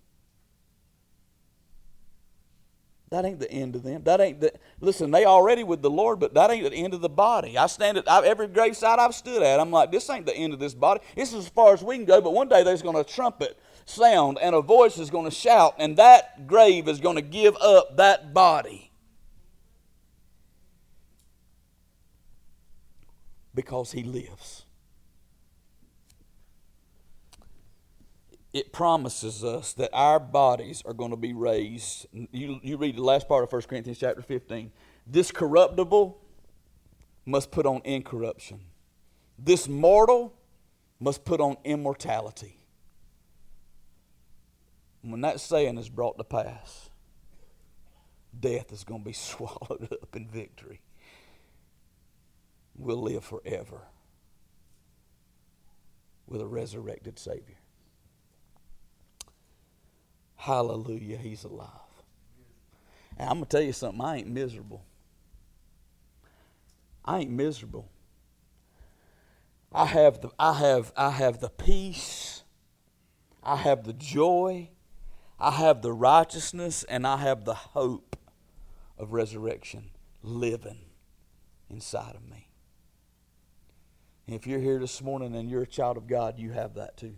That 3.11 3.25
ain't 3.25 3.40
the 3.40 3.51
end 3.51 3.75
of 3.75 3.83
them. 3.83 4.03
That 4.05 4.21
ain't 4.21 4.40
the 4.40 4.53
listen. 4.81 5.11
They 5.11 5.25
already 5.25 5.64
with 5.64 5.81
the 5.81 5.90
Lord, 5.90 6.21
but 6.21 6.35
that 6.35 6.51
ain't 6.51 6.71
the 6.71 6.77
end 6.77 6.92
of 6.92 7.01
the 7.01 7.09
body. 7.09 7.57
I 7.57 7.66
stand 7.66 7.97
at 7.97 8.11
I, 8.11 8.25
every 8.27 8.49
graveside 8.49 8.99
I've 8.99 9.14
stood 9.14 9.42
at. 9.42 9.61
I'm 9.61 9.71
like, 9.71 9.90
this 9.90 10.11
ain't 10.11 10.27
the 10.27 10.37
end 10.37 10.53
of 10.53 10.59
this 10.59 10.75
body. 10.75 11.01
This 11.16 11.33
is 11.33 11.47
as 11.47 11.49
far 11.49 11.73
as 11.73 11.83
we 11.83 11.97
can 11.97 12.05
go. 12.05 12.21
But 12.21 12.35
one 12.35 12.49
day 12.49 12.62
there's 12.62 12.83
going 12.83 13.03
to 13.03 13.05
trumpet 13.05 13.59
sound 13.87 14.38
and 14.42 14.55
a 14.55 14.61
voice 14.61 14.99
is 14.99 15.09
going 15.09 15.25
to 15.25 15.31
shout, 15.31 15.75
and 15.79 15.97
that 15.97 16.47
grave 16.47 16.87
is 16.87 17.01
going 17.01 17.16
to 17.16 17.23
give 17.23 17.57
up 17.57 17.97
that 17.97 18.35
body. 18.35 18.90
Because 23.55 23.92
he 23.92 24.03
lives. 24.03 24.66
It 28.53 28.73
promises 28.73 29.45
us 29.45 29.75
that 29.75 29.91
our 29.93 30.19
bodies 30.19 30.83
are 30.87 30.95
going 30.95 31.11
to 31.11 31.17
be 31.17 31.35
raised. 31.35 32.07
You, 32.13 32.61
you 32.63 32.77
read 32.77 32.97
the 32.97 33.03
last 33.03 33.29
part 33.29 33.45
of 33.45 33.53
1 33.53 33.63
Corinthians 33.63 33.99
chapter 33.99 34.23
15. 34.23 34.73
This 35.07 35.31
corruptible 35.31 36.19
must 37.27 37.51
put 37.51 37.67
on 37.67 37.83
incorruption. 37.85 38.61
This 39.39 39.69
mortal 39.69 40.35
must 40.99 41.25
put 41.25 41.41
on 41.41 41.57
immortality 41.65 42.59
when 45.03 45.21
that 45.23 45.41
saying 45.41 45.79
is 45.79 45.89
brought 45.89 46.19
to 46.19 46.25
pass, 46.25 46.91
death 48.39 48.73
is 48.73 48.85
going 48.85 49.01
to 49.01 49.07
be 49.07 49.13
swallowed 49.15 49.89
up 49.91 50.15
in 50.15 50.29
victory. 50.29 50.81
We'll 52.77 53.03
live 53.03 53.25
forever 53.25 53.89
with 56.27 56.41
a 56.41 56.47
resurrected 56.47 57.19
Savior. 57.19 57.59
Hallelujah, 60.38 61.18
He's 61.18 61.44
alive. 61.44 61.68
And 63.18 63.29
I'm 63.29 63.37
going 63.37 63.46
to 63.46 63.51
tell 63.51 63.62
you 63.62 63.72
something, 63.72 64.01
I 64.01 64.18
ain't 64.18 64.29
miserable. 64.29 64.85
I 67.05 67.18
ain't 67.18 67.31
miserable. 67.31 67.90
I 69.72 69.87
have 69.87 70.20
the, 70.20 70.31
I 70.38 70.55
have, 70.55 70.92
I 70.96 71.11
have 71.11 71.40
the 71.40 71.51
peace, 71.51 72.42
I 73.42 73.57
have 73.57 73.85
the 73.85 73.92
joy, 73.92 74.70
I 75.38 75.51
have 75.51 75.83
the 75.83 75.92
righteousness 75.92 76.85
and 76.85 77.07
I 77.07 77.18
have 77.18 77.44
the 77.44 77.55
hope 77.55 78.16
of 78.96 79.12
resurrection 79.12 79.90
living 80.22 80.79
inside 81.68 82.14
of 82.14 82.29
me. 82.29 82.48
And 84.27 84.37
If 84.37 84.46
you're 84.46 84.61
here 84.61 84.79
this 84.79 85.03
morning 85.03 85.35
and 85.35 85.51
you're 85.51 85.62
a 85.62 85.66
child 85.66 85.96
of 85.96 86.07
God, 86.07 86.38
you 86.38 86.53
have 86.53 86.74
that 86.74 86.96
too. 86.96 87.16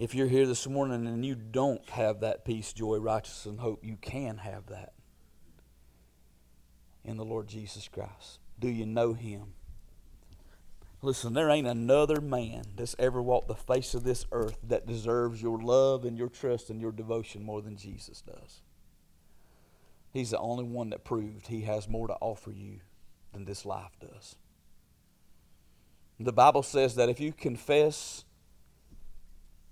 If 0.00 0.14
you're 0.14 0.28
here 0.28 0.46
this 0.46 0.66
morning 0.66 1.06
and 1.06 1.26
you 1.26 1.34
don't 1.34 1.86
have 1.90 2.20
that 2.20 2.46
peace, 2.46 2.72
joy, 2.72 2.96
righteousness, 2.96 3.44
and 3.44 3.60
hope, 3.60 3.84
you 3.84 3.98
can 4.00 4.38
have 4.38 4.68
that 4.68 4.94
in 7.04 7.18
the 7.18 7.24
Lord 7.24 7.48
Jesus 7.48 7.86
Christ. 7.86 8.38
Do 8.58 8.70
you 8.70 8.86
know 8.86 9.12
Him? 9.12 9.52
Listen, 11.02 11.34
there 11.34 11.50
ain't 11.50 11.66
another 11.66 12.22
man 12.22 12.62
that's 12.76 12.96
ever 12.98 13.20
walked 13.20 13.48
the 13.48 13.54
face 13.54 13.92
of 13.92 14.02
this 14.02 14.24
earth 14.32 14.56
that 14.66 14.86
deserves 14.86 15.42
your 15.42 15.58
love 15.58 16.06
and 16.06 16.16
your 16.16 16.30
trust 16.30 16.70
and 16.70 16.80
your 16.80 16.92
devotion 16.92 17.44
more 17.44 17.60
than 17.60 17.76
Jesus 17.76 18.22
does. 18.22 18.62
He's 20.14 20.30
the 20.30 20.38
only 20.38 20.64
one 20.64 20.88
that 20.90 21.04
proved 21.04 21.48
he 21.48 21.60
has 21.62 21.90
more 21.90 22.06
to 22.06 22.16
offer 22.22 22.52
you 22.52 22.80
than 23.34 23.44
this 23.44 23.66
life 23.66 23.98
does. 24.00 24.36
The 26.18 26.32
Bible 26.32 26.62
says 26.62 26.94
that 26.94 27.10
if 27.10 27.20
you 27.20 27.34
confess 27.34 28.24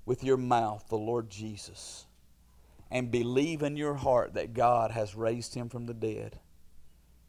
with 0.09 0.25
your 0.25 0.38
mouth 0.38 0.87
the 0.88 0.97
Lord 0.97 1.29
Jesus 1.29 2.07
and 2.90 3.11
believe 3.11 3.62
in 3.62 3.77
your 3.77 3.92
heart 3.92 4.33
that 4.33 4.55
God 4.55 4.90
has 4.90 5.14
raised 5.14 5.55
him 5.55 5.68
from 5.68 5.85
the 5.85 5.92
dead, 5.92 6.40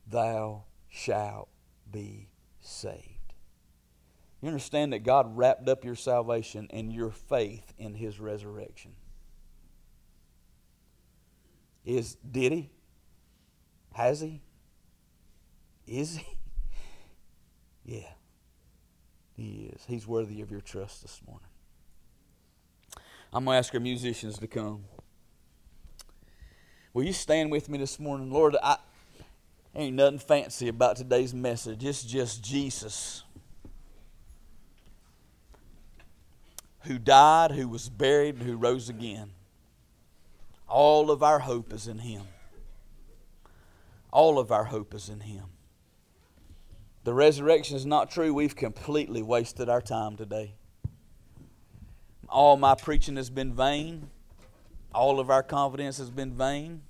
thou 0.07 0.63
shalt 0.87 1.49
be 1.91 2.29
saved. 2.61 3.33
You 4.41 4.47
understand 4.47 4.93
that 4.93 4.99
God 4.99 5.35
wrapped 5.35 5.67
up 5.67 5.83
your 5.83 5.95
salvation 5.95 6.69
and 6.69 6.93
your 6.93 7.11
faith 7.11 7.73
in 7.77 7.95
his 7.95 8.17
resurrection. 8.17 8.93
Is 11.83 12.15
did 12.15 12.53
he? 12.53 12.69
Has 13.91 14.21
he? 14.21 14.41
Is 15.85 16.15
he? 16.15 16.25
Yeah. 17.83 18.11
He 19.35 19.71
is. 19.73 19.83
He's 19.87 20.05
worthy 20.05 20.41
of 20.41 20.51
your 20.51 20.61
trust 20.61 21.01
this 21.01 21.21
morning. 21.25 21.48
I'm 23.31 23.45
going 23.45 23.55
to 23.55 23.59
ask 23.59 23.73
our 23.73 23.79
musicians 23.79 24.37
to 24.39 24.47
come. 24.47 24.85
Will 26.93 27.03
you 27.03 27.13
stand 27.13 27.51
with 27.51 27.69
me 27.69 27.77
this 27.77 27.99
morning? 27.99 28.31
Lord, 28.31 28.55
I 28.61 28.77
ain't 29.75 29.95
nothing 29.95 30.19
fancy 30.19 30.67
about 30.67 30.97
today's 30.97 31.33
message. 31.33 31.83
It's 31.83 32.03
just 32.03 32.43
Jesus. 32.43 33.23
who 36.89 36.97
died, 36.97 37.51
who 37.51 37.67
was 37.67 37.89
buried, 37.89 38.35
and 38.35 38.43
who 38.43 38.55
rose 38.55 38.89
again. 38.89 39.31
All 40.67 41.11
of 41.11 41.23
our 41.23 41.39
hope 41.39 41.73
is 41.73 41.87
in 41.87 41.99
Him. 41.99 42.23
All 44.11 44.39
of 44.39 44.51
our 44.51 44.65
hope 44.65 44.93
is 44.93 45.09
in 45.09 45.19
Him. 45.21 45.45
The 47.03 47.13
resurrection 47.13 47.75
is 47.75 47.85
not 47.85 48.11
true. 48.11 48.33
We've 48.33 48.55
completely 48.55 49.21
wasted 49.21 49.69
our 49.69 49.81
time 49.81 50.15
today. 50.15 50.55
All 52.29 52.57
my 52.57 52.75
preaching 52.75 53.15
has 53.15 53.29
been 53.29 53.53
vain. 53.53 54.09
All 54.93 55.19
of 55.19 55.29
our 55.29 55.43
confidence 55.43 55.97
has 55.97 56.09
been 56.09 56.33
vain. 56.33 56.81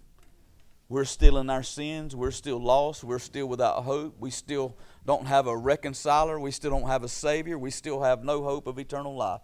We're 0.90 1.06
still 1.06 1.38
in 1.38 1.50
our 1.50 1.64
sins. 1.64 2.16
We're 2.16 2.32
still 2.32 2.60
lost. 2.60 3.04
We're 3.04 3.20
still 3.20 3.48
without 3.48 3.84
hope. 3.84 4.16
We 4.20 4.32
still 4.32 4.76
don't 5.06 5.28
have 5.28 5.48
a 5.48 5.56
reconciler. 5.56 6.40
We 6.40 6.52
still 6.52 6.72
don't 6.72 6.88
have 6.88 7.04
a 7.04 7.08
Savior. 7.08 7.58
We 7.58 7.72
still 7.72 8.02
have 8.02 8.24
no 8.24 8.44
hope 8.44 8.68
of 8.68 8.80
eternal 8.80 9.16
life. 9.16 9.42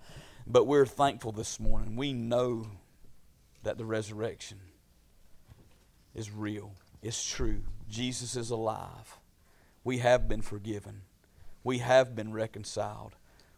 But 0.47 0.65
we're 0.65 0.86
thankful 0.86 1.31
this 1.31 1.60
morning. 1.60 1.95
We 1.95 2.13
know 2.13 2.67
that 3.63 3.77
the 3.77 3.86
resurrection 3.86 4.60
is 6.13 6.31
real, 6.31 6.73
it's 7.01 7.23
true. 7.23 7.62
Jesus 7.89 8.36
is 8.36 8.49
alive. 8.49 9.17
We 9.84 9.99
have 9.99 10.27
been 10.27 10.41
forgiven, 10.41 11.01
we 11.63 11.79
have 11.79 12.15
been 12.15 12.31
reconciled. 12.31 13.15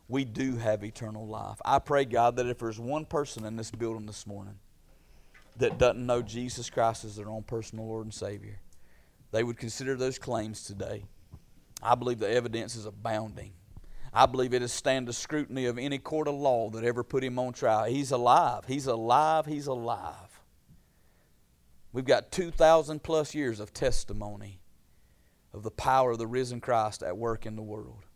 We 0.08 0.24
do 0.24 0.56
have 0.56 0.84
eternal 0.84 1.28
life. 1.28 1.58
I 1.66 1.80
pray, 1.80 2.06
God, 2.06 2.38
that 2.38 2.48
if 2.48 2.60
there's 2.60 2.80
one 2.80 3.06
person 3.06 3.46
in 3.46 3.56
this 3.56 3.72
building 3.72 4.06
this 4.06 4.26
morning 4.26 4.60
that 5.58 5.78
doesn't 5.78 6.06
know 6.06 6.22
Jesus 6.22 6.70
Christ 6.70 7.04
as 7.04 7.16
their 7.16 7.30
own 7.30 7.44
personal 7.44 7.88
Lord 7.88 8.06
and 8.06 8.14
Savior, 8.14 8.60
they 9.32 9.44
would 9.44 9.58
consider 9.58 9.96
those 9.96 10.18
claims 10.18 10.64
today. 10.64 11.04
I 11.84 11.96
believe 11.96 12.20
the 12.20 12.30
evidence 12.30 12.76
is 12.76 12.86
abounding 12.86 13.52
I 14.18 14.26
believe 14.26 14.56
it 14.56 14.68
stand 14.70 15.08
the 15.08 15.14
scrutiny 15.14 15.66
of 15.66 15.78
any 15.78 16.00
court 16.00 16.28
of 16.28 16.34
law 16.34 16.72
that 16.72 16.84
ever 16.84 17.04
put 17.04 17.24
him 17.24 17.38
on 17.38 17.54
trial. 17.54 17.84
He's 17.84 18.10
alive. 18.10 18.64
He's 18.66 18.88
alive. 18.88 19.46
He's 19.46 19.68
alive. 19.68 20.42
We've 21.94 22.04
got 22.04 22.32
2,000 22.32 23.04
plus 23.04 23.36
years 23.36 23.60
of 23.60 23.76
testimony 23.76 24.60
of 25.54 25.62
the 25.62 25.70
power 25.70 26.14
of 26.14 26.18
the 26.18 26.26
risen 26.26 26.62
Christ 26.62 27.04
at 27.04 27.16
work 27.16 27.46
in 27.46 27.56
the 27.56 27.62
world. 27.62 28.07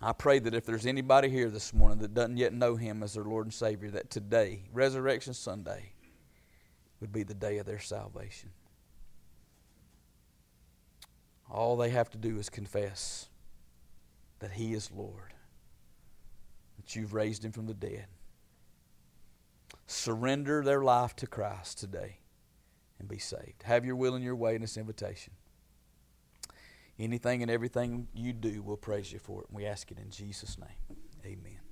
I 0.00 0.12
pray 0.12 0.38
that 0.38 0.54
if 0.54 0.64
there's 0.64 0.86
anybody 0.86 1.28
here 1.28 1.50
this 1.50 1.74
morning 1.74 1.98
that 1.98 2.14
doesn't 2.14 2.36
yet 2.36 2.52
know 2.52 2.76
him 2.76 3.02
as 3.02 3.14
their 3.14 3.24
Lord 3.24 3.46
and 3.46 3.54
Savior, 3.54 3.90
that 3.90 4.10
today, 4.10 4.62
Resurrection 4.72 5.34
Sunday, 5.34 5.92
would 7.00 7.12
be 7.12 7.24
the 7.24 7.34
day 7.34 7.58
of 7.58 7.66
their 7.66 7.80
salvation. 7.80 8.50
All 11.50 11.76
they 11.76 11.90
have 11.90 12.10
to 12.10 12.18
do 12.18 12.38
is 12.38 12.48
confess 12.48 13.28
that 14.38 14.52
He 14.52 14.74
is 14.74 14.90
Lord, 14.92 15.34
that 16.76 16.94
you've 16.94 17.14
raised 17.14 17.44
Him 17.44 17.52
from 17.52 17.66
the 17.66 17.74
dead. 17.74 18.06
Surrender 19.86 20.62
their 20.62 20.82
life 20.82 21.16
to 21.16 21.26
Christ 21.26 21.78
today 21.78 22.18
and 22.98 23.08
be 23.08 23.18
saved. 23.18 23.62
Have 23.64 23.84
your 23.84 23.96
will 23.96 24.14
and 24.14 24.24
your 24.24 24.36
way 24.36 24.54
in 24.54 24.60
this 24.60 24.76
invitation. 24.76 25.32
Anything 26.98 27.42
and 27.42 27.50
everything 27.50 28.08
you 28.12 28.32
do, 28.32 28.62
we'll 28.62 28.76
praise 28.76 29.12
you 29.12 29.18
for 29.18 29.42
it. 29.42 29.48
And 29.48 29.56
we 29.56 29.66
ask 29.66 29.90
it 29.90 29.98
in 29.98 30.10
Jesus' 30.10 30.58
name. 30.58 30.98
Amen. 31.24 31.67